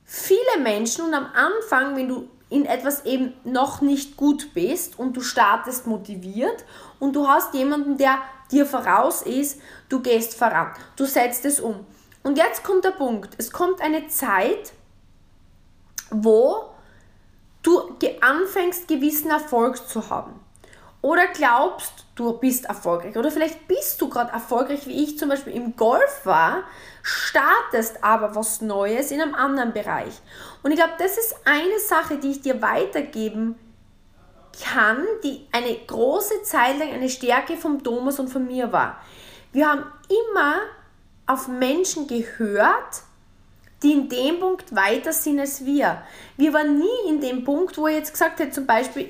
Viele 0.05 0.61
Menschen 0.63 1.05
und 1.05 1.15
am 1.15 1.27
Anfang, 1.35 1.97
wenn 1.97 2.09
du 2.09 2.29
in 2.49 2.65
etwas 2.65 3.05
eben 3.05 3.35
noch 3.43 3.81
nicht 3.81 4.17
gut 4.17 4.55
bist 4.55 4.99
und 4.99 5.17
du 5.17 5.21
startest 5.21 5.87
motiviert 5.87 6.65
und 7.01 7.17
du 7.17 7.27
hast 7.27 7.55
jemanden, 7.55 7.97
der 7.97 8.19
dir 8.53 8.67
voraus 8.67 9.23
ist, 9.23 9.61
du 9.89 10.01
gehst 10.01 10.35
voran, 10.35 10.71
du 10.95 11.05
setzt 11.05 11.45
es 11.45 11.59
um. 11.59 11.87
Und 12.23 12.39
jetzt 12.39 12.63
kommt 12.63 12.85
der 12.85 12.91
Punkt, 12.91 13.35
es 13.39 13.51
kommt 13.51 13.81
eine 13.81 14.07
Zeit, 14.07 14.73
wo 16.11 16.67
du 17.63 17.97
anfängst, 18.21 18.87
gewissen 18.87 19.31
Erfolg 19.31 19.89
zu 19.89 20.09
haben. 20.09 20.39
Oder 21.01 21.27
glaubst, 21.29 22.02
du 22.15 22.33
bist 22.39 22.67
erfolgreich. 22.67 23.17
Oder 23.17 23.31
vielleicht 23.31 23.67
bist 23.69 24.01
du 24.01 24.09
gerade 24.09 24.33
erfolgreich, 24.33 24.87
wie 24.87 25.03
ich 25.03 25.19
zum 25.19 25.29
Beispiel 25.29 25.55
im 25.55 25.77
Golf 25.77 26.21
war, 26.25 26.65
startest 27.03 28.03
aber 28.05 28.35
was 28.35 28.61
Neues 28.61 29.11
in 29.11 29.21
einem 29.21 29.35
anderen 29.35 29.73
Bereich. 29.73 30.21
Und 30.63 30.71
ich 30.71 30.77
glaube, 30.77 30.95
das 30.99 31.19
ist 31.19 31.37
eine 31.45 31.79
Sache, 31.79 32.19
die 32.19 32.33
ich 32.33 32.43
dir 32.43 32.61
weitergeben 32.63 33.59
kann, 34.63 34.99
die 35.25 35.47
eine 35.53 35.75
große 35.87 36.43
Zeit 36.43 36.79
lang 36.79 36.93
eine 36.93 37.09
Stärke 37.09 37.57
vom 37.57 37.83
Thomas 37.83 38.21
und 38.21 38.29
von 38.29 38.47
mir 38.47 38.71
war. 38.71 39.01
Wir 39.53 39.69
haben 39.69 39.85
immer 40.09 40.57
auf 41.27 41.49
Menschen 41.49 42.07
gehört, 42.07 43.03
die 43.83 43.93
in 43.93 44.09
dem 44.09 44.39
Punkt 44.39 44.75
weiter 44.75 45.13
sind 45.13 45.41
als 45.41 45.65
wir. 45.65 46.03
Wir 46.37 46.53
waren 46.53 46.79
nie 46.79 47.09
in 47.09 47.21
dem 47.21 47.45
Punkt, 47.45 47.77
wo 47.79 47.89
ich 47.89 47.97
jetzt 47.97 48.13
gesagt 48.13 48.39
hätte, 48.39 48.53
zum 48.53 48.67
Beispiel, 48.67 49.09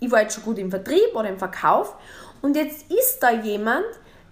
ich 0.00 0.10
war 0.10 0.22
jetzt 0.22 0.34
schon 0.34 0.44
gut 0.44 0.58
im 0.58 0.70
Vertrieb 0.70 1.14
oder 1.14 1.28
im 1.28 1.38
Verkauf 1.38 1.94
und 2.42 2.56
jetzt 2.56 2.90
ist 2.90 3.18
da 3.20 3.30
jemand, 3.30 3.86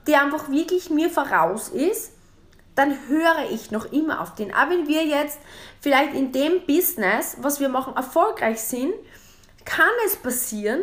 der 0.07 0.23
einfach 0.23 0.49
wirklich 0.49 0.90
mir 0.90 1.11
voraus 1.11 1.69
ist, 1.69 2.12
dann 2.75 2.97
höre 3.09 3.51
ich 3.51 3.71
noch 3.71 3.90
immer 3.92 4.21
auf 4.21 4.35
den. 4.35 4.55
Aber 4.55 4.73
wenn 4.73 4.87
wir 4.87 5.05
jetzt 5.05 5.38
vielleicht 5.81 6.14
in 6.14 6.33
dem 6.33 6.64
Business, 6.66 7.37
was 7.40 7.59
wir 7.59 7.69
machen, 7.69 7.97
erfolgreich 7.97 8.61
sind, 8.61 8.92
kann 9.64 9.90
es 10.07 10.16
passieren, 10.16 10.83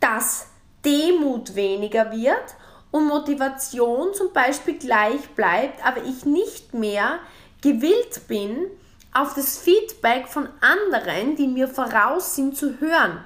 dass 0.00 0.46
Demut 0.84 1.54
weniger 1.54 2.10
wird 2.10 2.56
und 2.90 3.06
Motivation 3.06 4.14
zum 4.14 4.32
Beispiel 4.32 4.78
gleich 4.78 5.28
bleibt, 5.30 5.84
aber 5.86 6.02
ich 6.02 6.24
nicht 6.24 6.74
mehr 6.74 7.18
gewillt 7.60 8.26
bin, 8.26 8.66
auf 9.12 9.34
das 9.34 9.58
Feedback 9.58 10.26
von 10.28 10.48
anderen, 10.60 11.36
die 11.36 11.46
mir 11.46 11.68
voraus 11.68 12.34
sind, 12.34 12.56
zu 12.56 12.80
hören. 12.80 13.24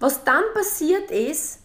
Was 0.00 0.24
dann 0.24 0.42
passiert 0.54 1.10
ist, 1.10 1.57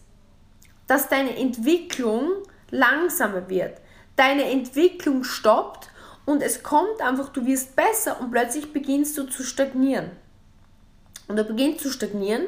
dass 0.86 1.08
deine 1.08 1.36
Entwicklung 1.36 2.30
langsamer 2.70 3.48
wird. 3.48 3.78
Deine 4.16 4.50
Entwicklung 4.50 5.24
stoppt 5.24 5.88
und 6.24 6.42
es 6.42 6.62
kommt 6.62 7.00
einfach, 7.00 7.28
du 7.30 7.44
wirst 7.46 7.76
besser 7.76 8.20
und 8.20 8.30
plötzlich 8.30 8.72
beginnst 8.72 9.16
du 9.18 9.24
zu 9.24 9.42
stagnieren. 9.42 10.10
Und 11.28 11.36
du 11.36 11.44
beginnst 11.44 11.80
zu 11.80 11.90
stagnieren 11.90 12.44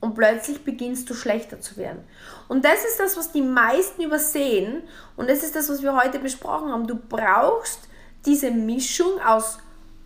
und 0.00 0.14
plötzlich 0.14 0.64
beginnst 0.64 1.08
du 1.10 1.14
schlechter 1.14 1.60
zu 1.60 1.76
werden. 1.76 2.04
Und 2.48 2.64
das 2.64 2.84
ist 2.84 2.98
das, 2.98 3.16
was 3.16 3.32
die 3.32 3.42
meisten 3.42 4.02
übersehen 4.02 4.82
und 5.16 5.28
das 5.28 5.42
ist 5.42 5.56
das, 5.56 5.68
was 5.68 5.82
wir 5.82 5.96
heute 5.96 6.18
besprochen 6.18 6.72
haben. 6.72 6.86
Du 6.86 6.96
brauchst 6.96 7.80
diese 8.24 8.50
Mischung 8.50 9.20
aus 9.20 9.58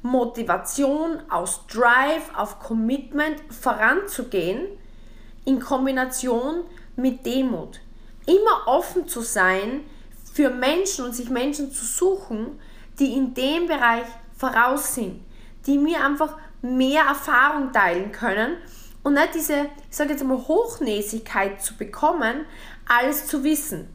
Motivation, 0.03 1.23
aus 1.31 1.67
Drive, 1.67 2.31
auf 2.37 2.59
Commitment 2.61 3.37
voranzugehen 3.51 4.67
in 5.45 5.61
Kombination 5.61 6.61
mit 6.97 7.25
Demut. 7.27 7.81
Immer 8.27 8.67
offen 8.67 9.07
zu 9.07 9.21
sein 9.21 9.81
für 10.33 10.51
Menschen 10.51 11.05
und 11.05 11.15
sich 11.15 11.31
Menschen 11.31 11.73
zu 11.73 11.85
suchen, 11.85 12.59
die 12.99 13.13
in 13.13 13.35
dem 13.35 13.67
Bereich 13.67 14.07
voraus 14.37 14.95
sind, 14.95 15.21
die 15.67 15.79
mir 15.79 16.05
einfach 16.05 16.37
mehr 16.63 17.05
Erfahrung 17.05 17.73
teilen 17.73 18.13
können 18.13 18.57
und 19.03 19.15
nicht 19.15 19.35
diese, 19.35 19.67
ich 19.91 19.97
sage 19.97 20.11
jetzt 20.11 20.23
einmal, 20.23 20.39
Hochnäsigkeit 20.49 21.63
zu 21.63 21.77
bekommen, 21.77 22.47
alles 22.89 23.27
zu 23.27 23.45
wissen. 23.45 23.89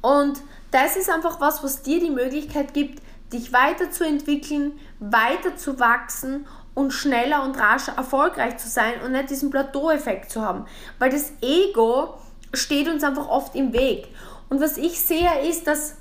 Und 0.00 0.40
das 0.70 0.96
ist 0.96 1.10
einfach 1.10 1.40
was, 1.40 1.62
was 1.62 1.82
dir 1.82 2.00
die 2.00 2.10
Möglichkeit 2.10 2.72
gibt, 2.72 3.02
dich 3.32 3.52
weiterzuentwickeln, 3.52 4.80
weiter 4.98 5.56
zu 5.56 5.78
wachsen 5.78 6.46
und 6.74 6.92
schneller 6.92 7.42
und 7.44 7.58
rascher 7.58 7.96
erfolgreich 7.96 8.58
zu 8.58 8.68
sein 8.68 8.94
und 9.04 9.12
nicht 9.12 9.30
diesen 9.30 9.50
Plateau-Effekt 9.50 10.30
zu 10.30 10.42
haben. 10.42 10.66
Weil 10.98 11.10
das 11.10 11.32
Ego 11.40 12.14
steht 12.54 12.88
uns 12.88 13.04
einfach 13.04 13.28
oft 13.28 13.54
im 13.54 13.72
Weg. 13.72 14.08
Und 14.48 14.60
was 14.60 14.76
ich 14.76 15.00
sehe, 15.00 15.48
ist, 15.48 15.66
dass 15.66 15.96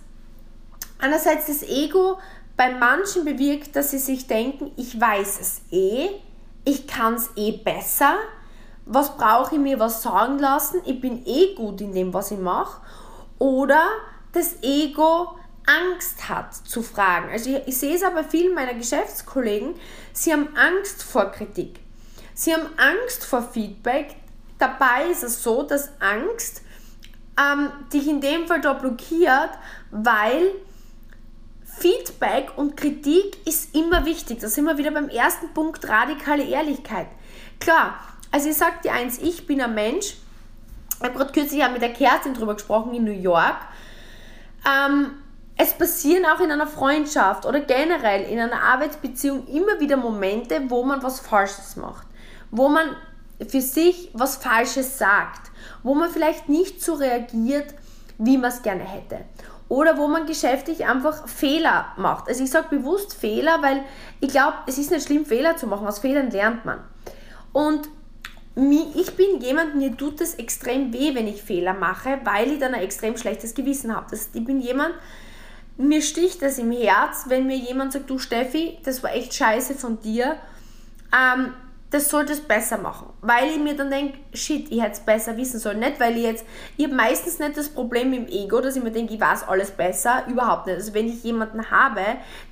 einerseits 0.99 1.47
das 1.47 1.63
Ego 1.63 2.19
bei 2.58 2.71
manchen 2.71 3.25
bewirkt, 3.25 3.75
dass 3.75 3.91
sie 3.91 3.99
sich 3.99 4.27
denken, 4.27 4.71
ich 4.75 4.99
weiß 4.99 5.39
es 5.39 5.62
eh, 5.71 6.10
ich 6.65 6.88
kann 6.88 7.15
es 7.15 7.29
eh 7.36 7.51
besser, 7.53 8.15
was 8.86 9.15
brauche 9.17 9.55
ich 9.55 9.62
mir 9.62 9.79
was 9.79 10.01
sagen 10.01 10.39
lassen, 10.39 10.82
ich 10.86 10.99
bin 10.99 11.25
eh 11.25 11.53
gut 11.55 11.79
in 11.79 11.93
dem, 11.93 12.13
was 12.13 12.32
ich 12.32 12.39
mache. 12.39 12.82
Oder 13.38 13.84
das 14.34 14.62
Ego 14.62 15.36
Angst 15.65 16.27
hat 16.27 16.53
zu 16.53 16.82
fragen. 16.82 17.29
Also 17.32 17.51
ich, 17.51 17.67
ich 17.67 17.77
sehe 17.77 17.95
es 17.95 18.03
aber 18.03 18.23
vielen 18.23 18.55
meiner 18.55 18.73
Geschäftskollegen, 18.73 19.75
sie 20.19 20.34
haben 20.34 20.55
Angst 20.55 21.03
vor 21.03 21.32
Kritik. 21.32 21.79
Sie 22.34 22.53
haben 22.53 22.67
Angst 22.77 23.25
vor 23.25 23.41
Feedback. 23.41 24.15
Dabei 24.58 25.05
ist 25.10 25.23
es 25.23 25.41
so, 25.41 25.63
dass 25.63 25.89
Angst 25.99 26.62
ähm, 27.39 27.69
dich 27.93 28.08
in 28.08 28.19
dem 28.19 28.45
Fall 28.47 28.60
da 28.60 28.73
blockiert, 28.73 29.51
weil 29.91 30.51
Feedback 31.63 32.58
und 32.58 32.75
Kritik 32.75 33.47
ist 33.47 33.73
immer 33.73 34.05
wichtig. 34.05 34.39
Da 34.39 34.49
sind 34.49 34.65
wir 34.65 34.77
wieder 34.77 34.91
beim 34.91 35.08
ersten 35.08 35.53
Punkt, 35.53 35.88
radikale 35.88 36.43
Ehrlichkeit. 36.43 37.08
Klar, 37.60 37.97
also 38.32 38.49
ich 38.49 38.58
sage 38.58 38.75
dir 38.84 38.93
eins, 38.93 39.19
ich 39.19 39.47
bin 39.47 39.62
ein 39.62 39.73
Mensch, 39.73 40.15
ich 40.97 41.03
habe 41.05 41.17
gerade 41.17 41.32
kürzlich 41.32 41.63
mit 41.71 41.82
der 41.82 41.93
Kerstin 41.93 42.34
drüber 42.34 42.55
gesprochen 42.55 42.93
in 42.93 43.05
New 43.05 43.12
York. 43.12 43.58
Ähm, 44.67 45.12
es 45.62 45.74
passieren 45.74 46.26
auch 46.26 46.39
in 46.39 46.54
einer 46.54 46.67
Freundschaft 46.67 47.45
oder 47.45 47.60
generell 47.60 48.22
in 48.32 48.39
einer 48.39 48.62
Arbeitsbeziehung 48.62 49.45
immer 49.48 49.78
wieder 49.82 49.98
Momente, 49.98 50.62
wo 50.69 50.86
man 50.86 51.04
was 51.04 51.19
Falsches 51.19 51.76
macht, 51.76 52.08
wo 52.50 52.69
man 52.69 52.95
für 53.45 53.60
sich 53.60 54.10
was 54.13 54.38
Falsches 54.38 54.98
sagt, 54.98 55.52
wo 55.84 55.95
man 55.95 56.10
vielleicht 56.10 56.48
nicht 56.48 56.82
so 56.82 56.93
reagiert, 56.93 57.74
wie 58.17 58.38
man 58.38 58.52
es 58.52 58.62
gerne 58.62 58.86
hätte. 58.86 59.26
Oder 59.67 59.98
wo 59.98 60.08
man 60.08 60.26
geschäftlich 60.26 60.86
einfach 60.86 61.28
Fehler 61.28 61.88
macht. 61.98 62.30
Also 62.30 62.41
ich 62.41 62.52
sage 62.52 62.69
bewusst 62.69 63.13
Fehler, 63.13 63.62
weil 63.62 63.84
ich 64.22 64.30
glaube, 64.30 64.56
es 64.65 64.78
ist 64.78 64.91
nicht 64.91 65.06
schlimm, 65.06 65.26
Fehler 65.26 65.58
zu 65.58 65.67
machen. 65.67 65.86
Aus 65.86 66.00
Fehlern 66.00 66.32
lernt 66.32 66.63
man. 66.63 66.80
Und 67.52 67.89
ich 68.56 69.15
bin 69.15 69.41
jemand, 69.41 69.76
mir 69.76 69.95
tut 69.95 70.22
es 70.22 70.36
extrem 70.36 70.93
weh, 70.93 71.13
wenn 71.15 71.28
ich 71.28 71.43
Fehler 71.43 71.74
mache, 71.74 72.17
weil 72.24 72.54
ich 72.54 72.60
dann 72.60 72.74
ein 72.74 72.82
extrem 72.82 73.17
schlechtes 73.17 73.54
Gewissen 73.54 73.93
habe. 73.93 74.08
Das, 74.10 74.30
ich 74.34 74.43
bin 74.45 74.62
jemand, 74.62 74.95
mir 75.80 76.02
sticht 76.02 76.42
das 76.42 76.60
im 76.60 76.72
Herz, 76.72 77.26
wenn 77.28 77.48
mir 77.48 77.56
jemand 77.56 77.94
sagt, 77.94 78.10
du 78.10 78.20
Steffi, 78.20 78.78
das 78.84 79.02
war 79.02 79.13
echt 79.13 79.34
scheiße 79.34 79.76
von 79.76 80.00
dir. 80.02 80.36
Ähm, 81.15 81.54
das 81.89 82.10
solltest 82.10 82.48
besser 82.48 82.78
machen. 82.78 83.08
Weil 83.22 83.50
ich 83.50 83.58
mir 83.58 83.76
dann 83.76 83.89
denke, 83.89 84.20
shit, 84.34 84.72
ich 84.72 84.82
hätte 84.82 84.94
es 84.94 85.00
besser 85.00 85.38
wissen 85.38 85.60
sollen. 85.60 85.80
Nicht, 85.80 86.00
weil 86.00 86.18
ich 86.18 86.24
jetzt, 86.24 86.46
ich 86.78 86.86
habe 86.86 86.96
meistens 86.96 87.39
nicht 87.39 87.58
das 87.58 87.70
Problem 87.70 88.13
im 88.13 88.28
Ego, 88.28 88.62
dass 88.62 88.76
ich 88.76 88.84
mir 88.84 88.92
denke, 88.92 89.13
ich 89.13 89.22
weiß 89.22 89.48
alles 89.48 89.72
besser. 89.72 90.26
Überhaupt 90.28 90.68
nicht. 90.68 90.76
Also 90.76 90.94
wenn 90.94 91.08
ich 91.08 91.24
jemanden 91.24 91.72
habe, 91.72 92.02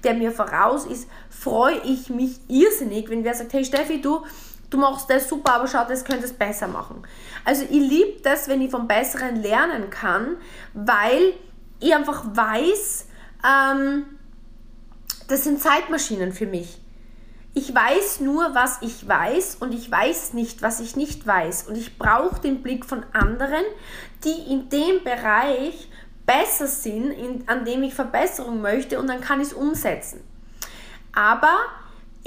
der 0.03 0.15
mir 0.15 0.31
voraus 0.31 0.85
ist, 0.85 1.07
freue 1.29 1.79
ich 1.83 2.09
mich 2.09 2.39
irrsinnig, 2.47 3.09
wenn 3.09 3.23
wer 3.23 3.35
sagt, 3.35 3.53
hey 3.53 3.63
Steffi, 3.63 4.01
du, 4.01 4.25
du 4.71 4.77
machst 4.77 5.09
das 5.09 5.27
super, 5.27 5.55
aber 5.55 5.67
schau, 5.67 5.83
das 5.87 6.03
könntest 6.03 6.33
du 6.33 6.37
besser 6.39 6.67
machen. 6.67 7.03
Also 7.45 7.63
ich 7.63 7.69
liebe 7.71 8.21
das, 8.23 8.47
wenn 8.47 8.61
ich 8.61 8.71
vom 8.71 8.87
Besseren 8.87 9.35
lernen 9.35 9.89
kann, 9.91 10.37
weil 10.73 11.33
ich 11.79 11.93
einfach 11.93 12.23
weiß, 12.33 13.07
ähm, 13.45 14.05
das 15.27 15.43
sind 15.43 15.61
Zeitmaschinen 15.61 16.31
für 16.31 16.47
mich 16.47 16.79
ich 17.57 17.73
weiß 17.73 18.19
nur, 18.19 18.53
was 18.53 18.77
ich 18.81 19.07
weiß 19.07 19.55
und 19.55 19.73
ich 19.73 19.89
weiß 19.89 20.33
nicht, 20.33 20.61
was 20.61 20.79
ich 20.79 20.95
nicht 20.95 21.25
weiß. 21.25 21.63
Und 21.63 21.75
ich 21.75 21.97
brauche 21.97 22.39
den 22.39 22.61
Blick 22.61 22.85
von 22.85 23.03
anderen, 23.13 23.63
die 24.23 24.53
in 24.53 24.69
dem 24.69 25.03
Bereich 25.03 25.89
besser 26.27 26.67
sind, 26.67 27.09
in, 27.09 27.49
an 27.49 27.65
dem 27.65 27.81
ich 27.81 27.95
Verbesserung 27.95 28.61
möchte 28.61 28.99
und 28.99 29.07
dann 29.07 29.21
kann 29.21 29.41
ich 29.41 29.47
es 29.47 29.53
umsetzen. 29.53 30.21
Aber 31.13 31.57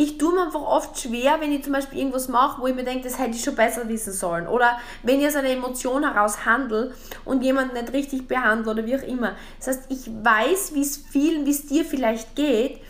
ich 0.01 0.17
tue 0.17 0.33
mir 0.33 0.45
einfach 0.45 0.63
oft 0.63 0.99
schwer, 0.99 1.41
wenn 1.41 1.53
ich 1.53 1.65
zum 1.65 1.75
Beispiel 1.75 1.99
irgendwas 1.99 2.29
mache, 2.29 2.63
wo 2.63 2.67
ich 2.67 2.75
mir 2.75 2.85
denke, 2.85 3.05
das 3.05 3.19
hätte 3.19 3.37
ich 3.37 3.45
schon 3.45 3.55
besser 3.55 3.89
wissen 3.89 4.13
sollen. 4.13 4.47
Oder 4.47 4.79
wenn 5.03 5.21
ich 5.21 5.27
aus 5.27 5.37
einer 5.37 5.51
Emotion 5.51 6.03
heraus 6.11 6.47
handle 6.47 6.95
und 7.25 7.43
jemanden 7.43 7.75
nicht 7.75 7.93
richtig 7.93 8.27
behandle 8.27 8.73
oder 8.73 8.87
wie 8.87 8.97
auch 8.97 9.03
immer. 9.03 9.37
Das 9.59 9.69
heißt, 9.69 9.83
ich 9.91 10.07
weiß, 10.07 10.75
wie 10.75 10.81
es 10.81 10.97
vielen, 10.97 11.45
wie 11.45 11.51
es 11.51 11.67
dir 11.67 11.85
vielleicht 11.85 12.35
geht 12.35 12.81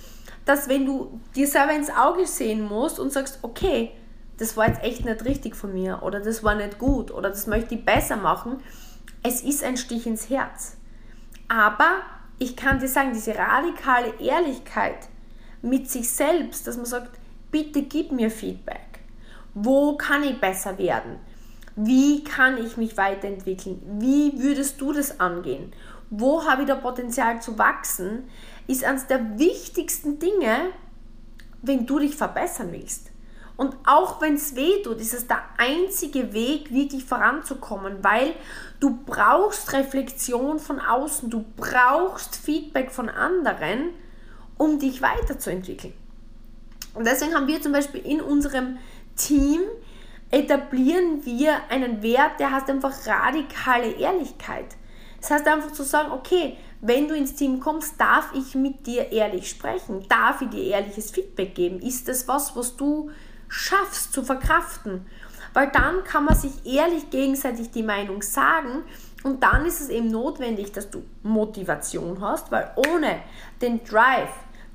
dass 0.44 0.68
wenn 0.68 0.84
du 0.84 1.20
dir 1.36 1.46
selber 1.46 1.74
ins 1.74 1.90
Auge 1.90 2.26
sehen 2.26 2.66
musst 2.66 2.98
und 2.98 3.12
sagst, 3.12 3.38
okay, 3.42 3.92
das 4.38 4.56
war 4.56 4.66
jetzt 4.66 4.82
echt 4.82 5.04
nicht 5.04 5.24
richtig 5.24 5.54
von 5.54 5.72
mir 5.72 6.02
oder 6.02 6.18
das 6.18 6.42
war 6.42 6.54
nicht 6.54 6.78
gut 6.78 7.12
oder 7.12 7.28
das 7.28 7.46
möchte 7.46 7.76
ich 7.76 7.84
besser 7.84 8.16
machen, 8.16 8.58
es 9.22 9.42
ist 9.42 9.62
ein 9.62 9.76
Stich 9.76 10.06
ins 10.06 10.28
Herz. 10.28 10.76
Aber 11.46 12.00
ich 12.38 12.56
kann 12.56 12.80
dir 12.80 12.88
sagen, 12.88 13.12
diese 13.12 13.36
radikale 13.36 14.18
Ehrlichkeit 14.18 15.08
mit 15.62 15.90
sich 15.90 16.10
selbst, 16.10 16.66
dass 16.66 16.76
man 16.76 16.86
sagt, 16.86 17.18
bitte 17.50 17.82
gib 17.82 18.12
mir 18.12 18.30
Feedback. 18.30 19.00
Wo 19.54 19.96
kann 19.96 20.22
ich 20.22 20.40
besser 20.40 20.78
werden? 20.78 21.18
Wie 21.76 22.24
kann 22.24 22.58
ich 22.58 22.76
mich 22.76 22.96
weiterentwickeln? 22.96 23.80
Wie 23.98 24.40
würdest 24.40 24.80
du 24.80 24.92
das 24.92 25.20
angehen? 25.20 25.72
Wo 26.10 26.44
habe 26.44 26.62
ich 26.62 26.68
da 26.68 26.74
Potenzial 26.74 27.40
zu 27.40 27.58
wachsen? 27.58 28.24
ist 28.70 28.84
eines 28.84 29.06
der 29.06 29.38
wichtigsten 29.38 30.18
Dinge, 30.18 30.70
wenn 31.60 31.86
du 31.86 31.98
dich 31.98 32.14
verbessern 32.14 32.68
willst. 32.70 33.10
Und 33.56 33.76
auch 33.84 34.22
wenn 34.22 34.34
es 34.34 34.54
weh 34.54 34.82
tut, 34.82 35.00
ist 35.00 35.12
es 35.12 35.26
der 35.26 35.42
einzige 35.58 36.32
Weg, 36.32 36.72
wirklich 36.72 37.04
voranzukommen, 37.04 38.02
weil 38.02 38.34
du 38.78 39.00
brauchst 39.04 39.72
Reflexion 39.72 40.58
von 40.58 40.80
außen, 40.80 41.28
du 41.28 41.44
brauchst 41.56 42.36
Feedback 42.36 42.90
von 42.90 43.10
anderen, 43.10 43.90
um 44.60 44.78
dich 44.78 45.00
weiterzuentwickeln. 45.00 45.94
Und 46.92 47.06
deswegen 47.06 47.34
haben 47.34 47.46
wir 47.46 47.62
zum 47.62 47.72
Beispiel 47.72 48.04
in 48.04 48.20
unserem 48.20 48.76
Team 49.16 49.62
etablieren 50.30 51.24
wir 51.24 51.54
einen 51.70 52.02
Wert, 52.02 52.38
der 52.38 52.52
heißt 52.52 52.68
einfach 52.68 52.94
radikale 53.06 53.92
Ehrlichkeit. 53.92 54.66
Das 55.18 55.30
heißt 55.30 55.46
einfach 55.46 55.72
zu 55.72 55.82
sagen, 55.82 56.12
okay, 56.12 56.58
wenn 56.82 57.08
du 57.08 57.14
ins 57.14 57.34
Team 57.34 57.58
kommst, 57.58 57.98
darf 57.98 58.32
ich 58.34 58.54
mit 58.54 58.86
dir 58.86 59.10
ehrlich 59.12 59.48
sprechen? 59.48 60.04
Darf 60.08 60.42
ich 60.42 60.50
dir 60.50 60.64
ehrliches 60.64 61.10
Feedback 61.10 61.54
geben? 61.54 61.80
Ist 61.80 62.08
das 62.08 62.28
was, 62.28 62.54
was 62.54 62.76
du 62.76 63.10
schaffst 63.48 64.12
zu 64.12 64.22
verkraften? 64.22 65.06
Weil 65.54 65.70
dann 65.70 66.04
kann 66.04 66.26
man 66.26 66.36
sich 66.36 66.52
ehrlich 66.66 67.08
gegenseitig 67.08 67.70
die 67.70 67.82
Meinung 67.82 68.20
sagen 68.20 68.84
und 69.22 69.42
dann 69.42 69.64
ist 69.64 69.80
es 69.80 69.88
eben 69.88 70.08
notwendig, 70.08 70.72
dass 70.72 70.90
du 70.90 71.02
Motivation 71.22 72.20
hast, 72.20 72.50
weil 72.50 72.70
ohne 72.76 73.20
den 73.60 73.82
Drive, 73.84 74.30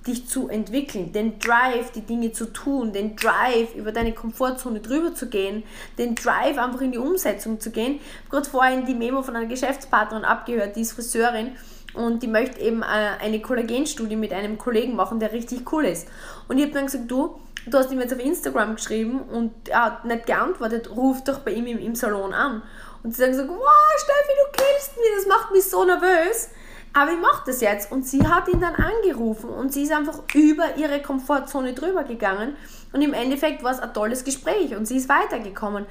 dich 0.07 0.27
zu 0.27 0.49
entwickeln, 0.49 1.11
den 1.11 1.39
Drive, 1.39 1.91
die 1.91 2.01
Dinge 2.01 2.31
zu 2.31 2.45
tun, 2.45 2.93
den 2.93 3.15
Drive, 3.15 3.73
über 3.75 3.91
deine 3.91 4.13
Komfortzone 4.13 4.79
drüber 4.79 5.15
zu 5.15 5.27
gehen, 5.27 5.63
den 5.97 6.15
Drive, 6.15 6.57
einfach 6.57 6.81
in 6.81 6.91
die 6.91 6.97
Umsetzung 6.97 7.59
zu 7.59 7.71
gehen. 7.71 7.95
Ich 7.95 8.25
habe 8.25 8.29
gerade 8.29 8.49
vorhin 8.49 8.85
die 8.85 8.93
Memo 8.93 9.23
von 9.23 9.35
einer 9.35 9.47
Geschäftspartnerin 9.47 10.25
abgehört, 10.25 10.75
die 10.75 10.81
ist 10.81 10.93
Friseurin 10.93 11.51
und 11.95 12.21
die 12.21 12.27
möchte 12.27 12.59
eben 12.61 12.81
äh, 12.83 12.85
eine 12.85 13.41
Kollagenstudie 13.41 14.15
mit 14.15 14.33
einem 14.33 14.57
Kollegen 14.57 14.95
machen, 14.95 15.19
der 15.19 15.31
richtig 15.31 15.71
cool 15.71 15.85
ist. 15.85 16.07
Und 16.47 16.57
ich 16.57 16.65
habe 16.65 16.73
dann 16.73 16.85
gesagt, 16.85 17.09
du, 17.09 17.39
du 17.65 17.77
hast 17.77 17.91
ihm 17.91 17.99
jetzt 17.99 18.13
auf 18.13 18.19
Instagram 18.19 18.75
geschrieben 18.75 19.21
und 19.21 19.69
er 19.69 19.85
hat 19.85 20.05
nicht 20.05 20.25
geantwortet, 20.25 20.89
ruf 20.95 21.23
doch 21.23 21.39
bei 21.39 21.51
ihm 21.51 21.65
im, 21.65 21.79
im 21.79 21.95
Salon 21.95 22.33
an. 22.33 22.61
Und 23.01 23.15
sie 23.15 23.21
sagen 23.21 23.35
so, 23.35 23.47
wow, 23.47 23.97
Steffi, 23.97 24.33
du 24.37 24.63
killst 24.63 24.97
mich, 24.97 25.07
das 25.17 25.27
macht 25.27 25.51
mich 25.51 25.63
so 25.63 25.85
nervös. 25.85 26.49
Aber 26.95 27.11
ich 27.11 27.19
mache 27.19 27.43
das 27.45 27.59
jetzt. 27.59 27.91
Und 27.91 28.07
sie 28.07 28.25
hat 28.25 28.47
ihn 28.47 28.61
dann 28.61 28.73
angerufen 28.75 29.49
und 29.49 29.73
sie 29.73 29.83
ist 29.83 29.91
einfach 29.91 30.19
über 30.33 30.77
ihre 30.77 31.01
Komfortzone 31.01 31.73
drüber 31.73 32.05
gegangen. 32.05 32.55
Und 32.93 33.01
im 33.01 33.13
Endeffekt 33.13 33.63
war 33.63 33.73
es 33.73 33.79
ein 33.79 33.93
tolles 33.93 34.23
Gespräch 34.23 34.73
und 34.73 34.85
sie 34.85 34.95
ist 34.95 35.09
weitergekommen. 35.09 35.85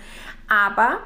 Aber 0.49 1.01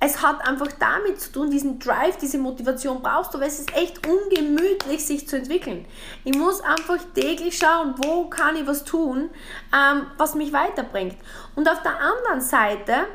es 0.00 0.22
hat 0.22 0.46
einfach 0.46 0.68
damit 0.80 1.20
zu 1.20 1.30
tun, 1.30 1.50
diesen 1.50 1.78
Drive, 1.78 2.16
diese 2.16 2.38
Motivation 2.38 3.00
brauchst 3.00 3.32
du, 3.32 3.38
weil 3.38 3.46
es 3.46 3.60
ist 3.60 3.76
echt 3.76 4.04
ungemütlich, 4.08 5.06
sich 5.06 5.28
zu 5.28 5.36
entwickeln. 5.36 5.86
Ich 6.24 6.36
muss 6.36 6.60
einfach 6.60 6.98
täglich 7.14 7.58
schauen, 7.58 7.94
wo 7.98 8.28
kann 8.28 8.56
ich 8.56 8.66
was 8.66 8.82
tun, 8.82 9.30
ähm, 9.72 10.06
was 10.16 10.34
mich 10.34 10.52
weiterbringt. 10.52 11.16
Und 11.54 11.68
auf 11.68 11.80
der 11.82 12.00
anderen 12.00 12.40
Seite 12.40 13.06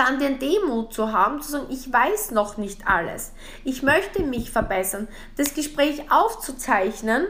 dann 0.00 0.18
den 0.18 0.38
Demut 0.38 0.94
zu 0.94 1.12
haben, 1.12 1.42
zu 1.42 1.50
sagen, 1.50 1.66
ich 1.68 1.92
weiß 1.92 2.30
noch 2.30 2.56
nicht 2.56 2.88
alles. 2.88 3.32
Ich 3.64 3.82
möchte 3.82 4.22
mich 4.22 4.50
verbessern. 4.50 5.08
Das 5.36 5.52
Gespräch 5.52 6.10
aufzuzeichnen 6.10 7.26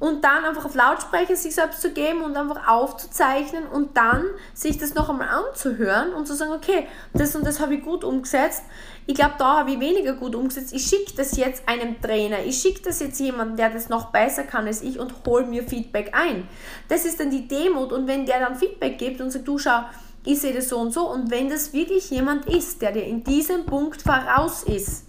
und 0.00 0.24
dann 0.24 0.44
einfach 0.44 0.64
auf 0.64 0.74
Lautsprecher 0.74 1.36
sich 1.36 1.54
selbst 1.54 1.82
zu 1.82 1.92
geben 1.92 2.22
und 2.22 2.36
einfach 2.36 2.66
aufzuzeichnen 2.66 3.66
und 3.66 3.96
dann 3.96 4.24
sich 4.54 4.78
das 4.78 4.94
noch 4.94 5.08
einmal 5.08 5.28
anzuhören 5.28 6.12
und 6.14 6.26
zu 6.26 6.34
sagen, 6.34 6.52
okay, 6.52 6.88
das 7.12 7.36
und 7.36 7.46
das 7.46 7.60
habe 7.60 7.76
ich 7.76 7.82
gut 7.82 8.02
umgesetzt. 8.02 8.64
Ich 9.06 9.14
glaube, 9.14 9.34
da 9.38 9.58
habe 9.58 9.72
ich 9.72 9.80
weniger 9.80 10.14
gut 10.14 10.34
umgesetzt. 10.34 10.72
Ich 10.72 10.86
schicke 10.86 11.12
das 11.16 11.36
jetzt 11.36 11.68
einem 11.68 12.00
Trainer. 12.00 12.38
Ich 12.44 12.60
schicke 12.60 12.82
das 12.82 13.00
jetzt 13.00 13.20
jemandem, 13.20 13.56
der 13.56 13.70
das 13.70 13.88
noch 13.88 14.06
besser 14.06 14.44
kann 14.44 14.66
als 14.66 14.82
ich 14.82 14.98
und 14.98 15.14
hole 15.26 15.46
mir 15.46 15.62
Feedback 15.62 16.12
ein. 16.12 16.48
Das 16.88 17.04
ist 17.04 17.20
dann 17.20 17.30
die 17.30 17.46
Demut 17.46 17.92
und 17.92 18.08
wenn 18.08 18.26
der 18.26 18.40
dann 18.40 18.56
Feedback 18.56 18.98
gibt 18.98 19.20
und 19.20 19.30
sagt, 19.30 19.46
du 19.46 19.58
schau, 19.58 19.82
ich 20.24 20.40
sehe 20.40 20.54
das 20.54 20.68
so 20.68 20.78
und 20.78 20.92
so 20.92 21.08
und 21.10 21.30
wenn 21.30 21.48
das 21.48 21.72
wirklich 21.72 22.10
jemand 22.10 22.46
ist, 22.46 22.82
der 22.82 22.92
dir 22.92 23.04
in 23.04 23.24
diesem 23.24 23.66
Punkt 23.66 24.02
voraus 24.02 24.62
ist, 24.62 25.06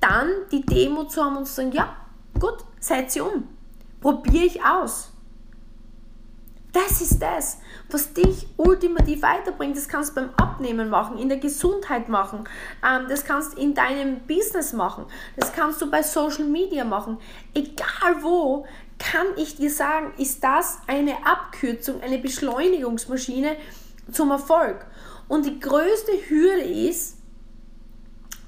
dann 0.00 0.28
die 0.50 0.64
Demut 0.64 1.10
zu 1.10 1.24
haben 1.24 1.36
und 1.36 1.46
zu 1.46 1.54
sagen, 1.54 1.72
ja, 1.72 1.96
gut, 2.38 2.58
seid 2.78 3.10
sie 3.10 3.20
um 3.20 3.44
probiere 4.00 4.44
ich 4.44 4.64
aus. 4.64 5.12
Das 6.72 7.00
ist 7.00 7.20
das, 7.20 7.58
was 7.90 8.12
dich 8.12 8.46
ultimativ 8.56 9.22
weiterbringt. 9.22 9.76
Das 9.76 9.88
kannst 9.88 10.10
du 10.10 10.20
beim 10.20 10.30
Abnehmen 10.36 10.88
machen, 10.88 11.18
in 11.18 11.28
der 11.28 11.38
Gesundheit 11.38 12.08
machen, 12.08 12.44
ähm, 12.86 13.06
das 13.08 13.24
kannst 13.24 13.54
du 13.54 13.60
in 13.60 13.74
deinem 13.74 14.20
Business 14.20 14.72
machen, 14.72 15.06
das 15.36 15.52
kannst 15.52 15.82
du 15.82 15.90
bei 15.90 16.02
Social 16.02 16.44
Media 16.44 16.84
machen. 16.84 17.18
Egal 17.54 18.22
wo, 18.22 18.66
kann 19.00 19.26
ich 19.36 19.56
dir 19.56 19.70
sagen, 19.70 20.12
ist 20.18 20.44
das 20.44 20.78
eine 20.86 21.26
Abkürzung, 21.26 22.02
eine 22.02 22.18
Beschleunigungsmaschine 22.18 23.56
zum 24.10 24.30
Erfolg. 24.30 24.86
Und 25.28 25.46
die 25.46 25.60
größte 25.60 26.12
Hürde 26.28 26.62
ist, 26.62 27.16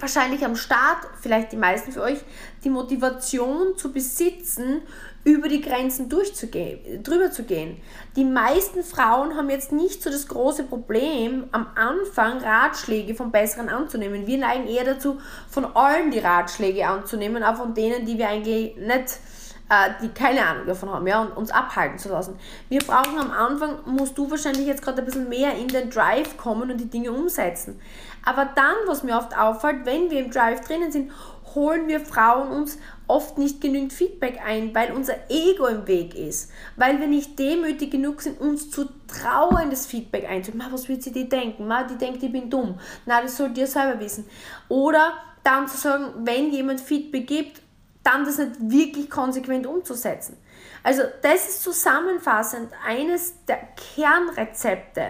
wahrscheinlich 0.02 0.44
am 0.44 0.56
Start, 0.56 0.98
vielleicht 1.20 1.52
die 1.52 1.56
meisten 1.56 1.92
für 1.92 2.02
euch, 2.02 2.18
die 2.64 2.70
Motivation 2.70 3.76
zu 3.76 3.92
besitzen, 3.92 4.82
über 5.24 5.48
die 5.48 5.60
Grenzen 5.60 6.08
durchzugehen, 6.08 7.02
drüber 7.04 7.30
zu 7.30 7.44
gehen. 7.44 7.80
Die 8.16 8.24
meisten 8.24 8.82
Frauen 8.82 9.36
haben 9.36 9.48
jetzt 9.50 9.70
nicht 9.70 10.02
so 10.02 10.10
das 10.10 10.26
große 10.26 10.64
Problem, 10.64 11.44
am 11.52 11.68
Anfang 11.76 12.38
Ratschläge 12.38 13.14
von 13.14 13.30
Besseren 13.30 13.68
anzunehmen. 13.68 14.26
Wir 14.26 14.38
neigen 14.38 14.66
eher 14.66 14.84
dazu, 14.84 15.20
von 15.48 15.64
allen 15.76 16.10
die 16.10 16.18
Ratschläge 16.18 16.88
anzunehmen, 16.88 17.44
auch 17.44 17.56
von 17.56 17.72
denen, 17.72 18.04
die 18.04 18.18
wir 18.18 18.28
eigentlich 18.28 18.76
nicht 18.76 19.20
äh, 19.68 19.90
die 20.02 20.08
keine 20.08 20.44
Ahnung 20.44 20.66
davon 20.66 20.90
haben, 20.90 21.06
ja, 21.06 21.22
und 21.22 21.36
uns 21.36 21.50
abhalten 21.50 21.98
zu 21.98 22.08
lassen. 22.08 22.38
Wir 22.68 22.80
brauchen 22.80 23.18
am 23.18 23.30
Anfang, 23.30 23.78
musst 23.86 24.16
du 24.18 24.30
wahrscheinlich 24.30 24.66
jetzt 24.66 24.82
gerade 24.82 24.98
ein 24.98 25.04
bisschen 25.04 25.28
mehr 25.28 25.54
in 25.54 25.68
den 25.68 25.90
Drive 25.90 26.36
kommen 26.36 26.70
und 26.70 26.78
die 26.78 26.90
Dinge 26.90 27.12
umsetzen. 27.12 27.80
Aber 28.24 28.48
dann, 28.54 28.76
was 28.86 29.02
mir 29.02 29.16
oft 29.16 29.36
auffällt, 29.36 29.84
wenn 29.84 30.10
wir 30.10 30.20
im 30.20 30.30
Drive 30.30 30.60
drinnen 30.60 30.92
sind, 30.92 31.10
holen 31.54 31.88
wir 31.88 32.00
Frauen 32.00 32.48
uns 32.48 32.78
oft 33.06 33.36
nicht 33.36 33.60
genügend 33.60 33.92
Feedback 33.92 34.40
ein, 34.44 34.74
weil 34.74 34.92
unser 34.92 35.14
Ego 35.28 35.66
im 35.66 35.86
Weg 35.86 36.14
ist, 36.14 36.50
weil 36.76 36.98
wir 37.00 37.06
nicht 37.06 37.38
demütig 37.38 37.90
genug 37.90 38.22
sind, 38.22 38.40
uns 38.40 38.70
zu 38.70 38.88
trauen, 39.06 39.70
das 39.70 39.86
Feedback 39.86 40.28
einzunehmen. 40.28 40.72
Was 40.72 40.88
wird 40.88 41.02
sie 41.02 41.12
dir 41.12 41.28
denken? 41.28 41.66
Ma, 41.66 41.82
die 41.82 41.96
denkt, 41.96 42.22
ich 42.22 42.32
bin 42.32 42.48
dumm. 42.48 42.78
Na, 43.04 43.20
das 43.20 43.36
sollt 43.36 43.58
ihr 43.58 43.66
selber 43.66 44.00
wissen. 44.00 44.24
Oder 44.68 45.12
dann 45.44 45.68
zu 45.68 45.76
sagen, 45.76 46.06
wenn 46.24 46.50
jemand 46.50 46.80
Feedback 46.80 47.26
gibt, 47.26 47.61
dann 48.02 48.24
das 48.24 48.38
nicht 48.38 48.56
wirklich 48.60 49.10
konsequent 49.10 49.66
umzusetzen. 49.66 50.36
Also 50.82 51.02
das 51.22 51.48
ist 51.48 51.62
zusammenfassend 51.62 52.72
eines 52.84 53.34
der 53.46 53.60
Kernrezepte, 53.94 55.06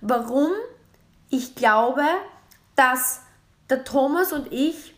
warum 0.00 0.50
ich 1.30 1.54
glaube, 1.54 2.04
dass 2.76 3.20
der 3.68 3.84
Thomas 3.84 4.32
und 4.32 4.52
ich 4.52 4.94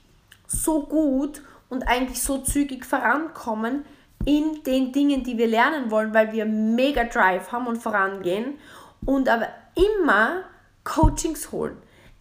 so 0.46 0.82
gut 0.82 1.42
und 1.68 1.88
eigentlich 1.88 2.22
so 2.22 2.38
zügig 2.38 2.84
vorankommen 2.84 3.84
in 4.24 4.62
den 4.64 4.92
Dingen, 4.92 5.24
die 5.24 5.38
wir 5.38 5.46
lernen 5.46 5.90
wollen, 5.90 6.14
weil 6.14 6.32
wir 6.32 6.44
mega 6.46 7.04
Drive 7.04 7.52
haben 7.52 7.66
und 7.66 7.78
vorangehen 7.78 8.58
und 9.04 9.28
aber 9.28 9.48
immer 9.74 10.42
Coachings 10.84 11.52
holen, 11.52 11.76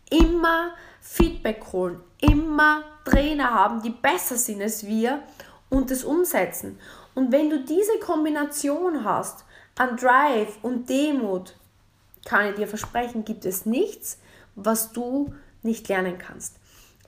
immer 0.09 0.71
Feedback 1.07 1.63
holen, 1.71 2.01
immer 2.19 2.83
Trainer 3.05 3.51
haben, 3.51 3.81
die 3.81 3.91
besser 3.91 4.37
sind 4.37 4.61
als 4.61 4.87
wir 4.87 5.21
und 5.69 5.91
das 5.91 6.03
umsetzen. 6.03 6.79
Und 7.13 7.31
wenn 7.31 7.49
du 7.49 7.63
diese 7.63 7.99
Kombination 7.99 9.03
hast 9.03 9.45
an 9.77 9.95
Drive 9.97 10.57
und 10.63 10.89
Demut, 10.89 11.55
kann 12.25 12.47
ich 12.49 12.55
dir 12.55 12.67
versprechen, 12.67 13.23
gibt 13.23 13.45
es 13.45 13.67
nichts, 13.67 14.19
was 14.55 14.93
du 14.93 15.33
nicht 15.61 15.87
lernen 15.87 16.17
kannst. 16.17 16.57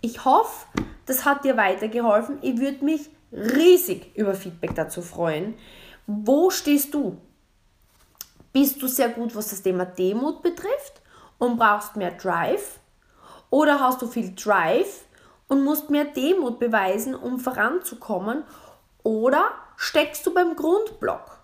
Ich 0.01 0.23
hoffe, 0.25 0.67
das 1.07 1.25
hat 1.25 1.43
dir 1.43 1.57
weitergeholfen. 1.57 2.38
Ich 2.43 2.60
würde 2.60 2.86
mich 2.86 3.10
riesig 3.31 4.15
über 4.15 4.36
Feedback 4.36 4.75
dazu 4.75 5.01
freuen. 5.01 5.55
Wo 6.05 6.51
stehst 6.51 6.93
du? 6.93 7.17
Bist 8.53 8.79
du 8.79 8.88
sehr 8.88 9.10
gut, 9.10 9.36
was 9.36 9.49
das 9.49 9.63
Thema 9.63 9.86
Demut 9.86 10.43
betrifft 10.43 11.01
und 11.39 11.57
brauchst 11.57 11.95
mehr 11.95 12.12
Drive? 12.12 12.79
Oder 13.49 13.79
hast 13.79 14.01
du 14.01 14.07
viel 14.07 14.33
Drive 14.36 15.05
und 15.47 15.63
musst 15.63 15.89
mehr 15.89 16.05
Demut 16.05 16.60
beweisen, 16.60 17.15
um 17.15 17.39
voranzukommen? 17.39 18.43
Oder 19.03 19.51
steckst 19.77 20.25
du 20.25 20.33
beim 20.33 20.55
Grundblock, 20.55 21.39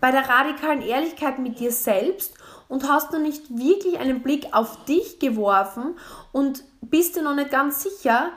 bei 0.00 0.10
der 0.10 0.28
radikalen 0.28 0.82
Ehrlichkeit 0.82 1.38
mit 1.38 1.58
dir 1.58 1.72
selbst 1.72 2.34
und 2.68 2.88
hast 2.88 3.12
noch 3.12 3.20
nicht 3.20 3.50
wirklich 3.50 3.98
einen 3.98 4.22
Blick 4.22 4.48
auf 4.52 4.84
dich 4.86 5.18
geworfen 5.18 5.96
und 6.32 6.64
bist 6.80 7.16
dir 7.16 7.22
noch 7.22 7.34
nicht 7.34 7.50
ganz 7.50 7.82
sicher, 7.82 8.30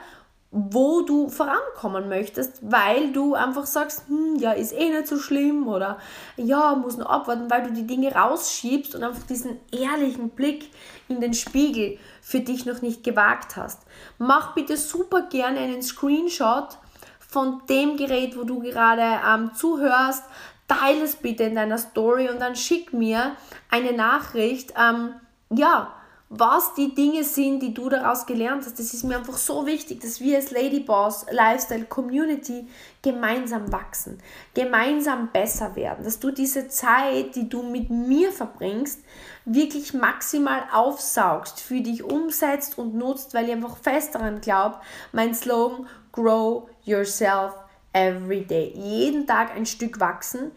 wo 0.50 1.02
du 1.02 1.28
vorankommen 1.28 2.08
möchtest, 2.08 2.58
weil 2.62 3.12
du 3.12 3.34
einfach 3.34 3.66
sagst, 3.66 4.08
hm, 4.08 4.36
ja, 4.36 4.52
ist 4.52 4.72
eh 4.72 4.88
nicht 4.88 5.06
so 5.06 5.18
schlimm 5.18 5.68
oder 5.68 5.98
ja, 6.36 6.74
muss 6.74 6.96
nur 6.96 7.10
abwarten, 7.10 7.50
weil 7.50 7.64
du 7.64 7.72
die 7.72 7.86
Dinge 7.86 8.14
rausschiebst 8.14 8.94
und 8.94 9.02
einfach 9.02 9.26
diesen 9.26 9.58
ehrlichen 9.72 10.30
Blick 10.30 10.70
in 11.08 11.20
den 11.20 11.34
Spiegel 11.34 11.98
für 12.20 12.40
dich 12.40 12.66
noch 12.66 12.82
nicht 12.82 13.04
gewagt 13.04 13.56
hast. 13.56 13.82
Mach 14.18 14.54
bitte 14.54 14.76
super 14.76 15.22
gerne 15.22 15.60
einen 15.60 15.82
Screenshot 15.82 16.78
von 17.18 17.62
dem 17.68 17.96
Gerät, 17.96 18.36
wo 18.36 18.44
du 18.44 18.60
gerade 18.60 19.20
ähm, 19.26 19.52
zuhörst. 19.54 20.24
Teile 20.68 21.04
es 21.04 21.16
bitte 21.16 21.44
in 21.44 21.54
deiner 21.54 21.78
Story 21.78 22.28
und 22.28 22.40
dann 22.40 22.56
schick 22.56 22.92
mir 22.92 23.36
eine 23.70 23.92
Nachricht. 23.92 24.74
Ähm, 24.76 25.14
ja, 25.50 25.92
was 26.28 26.74
die 26.74 26.92
Dinge 26.94 27.22
sind, 27.22 27.60
die 27.60 27.72
du 27.72 27.88
daraus 27.88 28.26
gelernt 28.26 28.64
hast. 28.64 28.78
Das 28.78 28.92
ist 28.92 29.04
mir 29.04 29.18
einfach 29.18 29.36
so 29.36 29.64
wichtig, 29.64 30.00
dass 30.00 30.20
wir 30.20 30.36
als 30.36 30.50
Ladyboss 30.50 31.26
Lifestyle 31.30 31.84
Community 31.84 32.66
gemeinsam 33.06 33.70
wachsen, 33.70 34.18
gemeinsam 34.52 35.30
besser 35.32 35.76
werden, 35.76 36.04
dass 36.04 36.18
du 36.18 36.32
diese 36.32 36.66
Zeit, 36.66 37.36
die 37.36 37.48
du 37.48 37.62
mit 37.62 37.88
mir 37.88 38.32
verbringst, 38.32 39.00
wirklich 39.44 39.94
maximal 39.94 40.64
aufsaugst, 40.72 41.60
für 41.60 41.80
dich 41.80 42.02
umsetzt 42.02 42.78
und 42.78 42.96
nutzt, 42.96 43.32
weil 43.32 43.46
ich 43.46 43.52
einfach 43.52 43.76
fest 43.76 44.16
daran 44.16 44.40
glaube, 44.40 44.80
mein 45.12 45.36
Slogan 45.36 45.86
Grow 46.10 46.68
Yourself 46.82 47.52
Every 47.92 48.44
Day. 48.44 48.72
Jeden 48.74 49.24
Tag 49.24 49.54
ein 49.54 49.66
Stück 49.66 50.00
wachsen, 50.00 50.50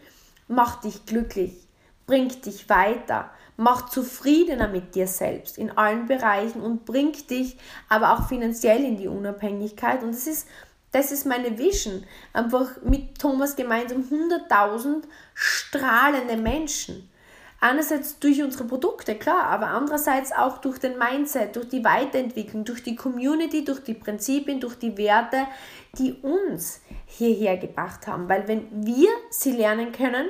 macht 0.48 0.82
dich 0.82 1.06
glücklich, 1.06 1.68
bringt 2.06 2.46
dich 2.46 2.68
weiter 2.68 3.30
macht 3.60 3.92
zufriedener 3.92 4.68
mit 4.68 4.94
dir 4.94 5.06
selbst 5.06 5.58
in 5.58 5.76
allen 5.76 6.06
Bereichen 6.06 6.62
und 6.62 6.86
bringt 6.86 7.28
dich 7.28 7.58
aber 7.90 8.14
auch 8.14 8.26
finanziell 8.26 8.82
in 8.82 8.96
die 8.96 9.06
Unabhängigkeit. 9.06 10.02
Und 10.02 10.14
das 10.14 10.26
ist, 10.26 10.48
das 10.92 11.12
ist 11.12 11.26
meine 11.26 11.58
Vision. 11.58 12.04
Einfach 12.32 12.82
mit 12.82 13.18
Thomas 13.18 13.56
gemeinsam 13.56 14.02
100.000 14.02 15.02
strahlende 15.34 16.36
Menschen. 16.36 17.08
Einerseits 17.62 18.18
durch 18.18 18.42
unsere 18.42 18.64
Produkte, 18.64 19.14
klar, 19.16 19.44
aber 19.44 19.66
andererseits 19.66 20.32
auch 20.32 20.58
durch 20.58 20.78
den 20.78 20.98
Mindset, 20.98 21.56
durch 21.56 21.68
die 21.68 21.84
Weiterentwicklung, 21.84 22.64
durch 22.64 22.82
die 22.82 22.96
Community, 22.96 23.64
durch 23.64 23.80
die 23.84 23.92
Prinzipien, 23.92 24.60
durch 24.60 24.76
die 24.76 24.96
Werte, 24.96 25.46
die 25.98 26.14
uns 26.22 26.80
hierher 27.04 27.58
gebracht 27.58 28.06
haben. 28.06 28.30
Weil 28.30 28.48
wenn 28.48 28.86
wir 28.86 29.10
sie 29.28 29.52
lernen 29.52 29.92
können, 29.92 30.26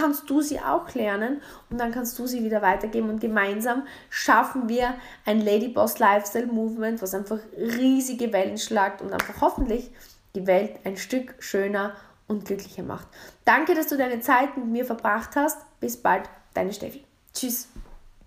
kannst 0.00 0.28
du 0.30 0.40
sie 0.40 0.60
auch 0.60 0.92
lernen 0.94 1.42
und 1.68 1.78
dann 1.78 1.92
kannst 1.92 2.18
du 2.18 2.26
sie 2.26 2.42
wieder 2.42 2.62
weitergeben 2.62 3.10
und 3.10 3.20
gemeinsam 3.20 3.86
schaffen 4.08 4.68
wir 4.68 4.94
ein 5.26 5.40
Ladyboss 5.40 5.98
Lifestyle 5.98 6.46
Movement, 6.46 7.02
was 7.02 7.14
einfach 7.14 7.38
riesige 7.56 8.32
Wellen 8.32 8.58
schlagt 8.58 9.02
und 9.02 9.12
einfach 9.12 9.40
hoffentlich 9.40 9.90
die 10.34 10.46
Welt 10.46 10.80
ein 10.84 10.96
Stück 10.96 11.34
schöner 11.38 11.94
und 12.28 12.44
glücklicher 12.46 12.82
macht. 12.82 13.08
Danke, 13.44 13.74
dass 13.74 13.88
du 13.88 13.96
deine 13.96 14.20
Zeit 14.20 14.56
mit 14.56 14.66
mir 14.66 14.84
verbracht 14.84 15.36
hast. 15.36 15.58
Bis 15.80 15.96
bald, 15.96 16.28
deine 16.54 16.72
Steffi. 16.72 17.04
Tschüss. 17.34 17.68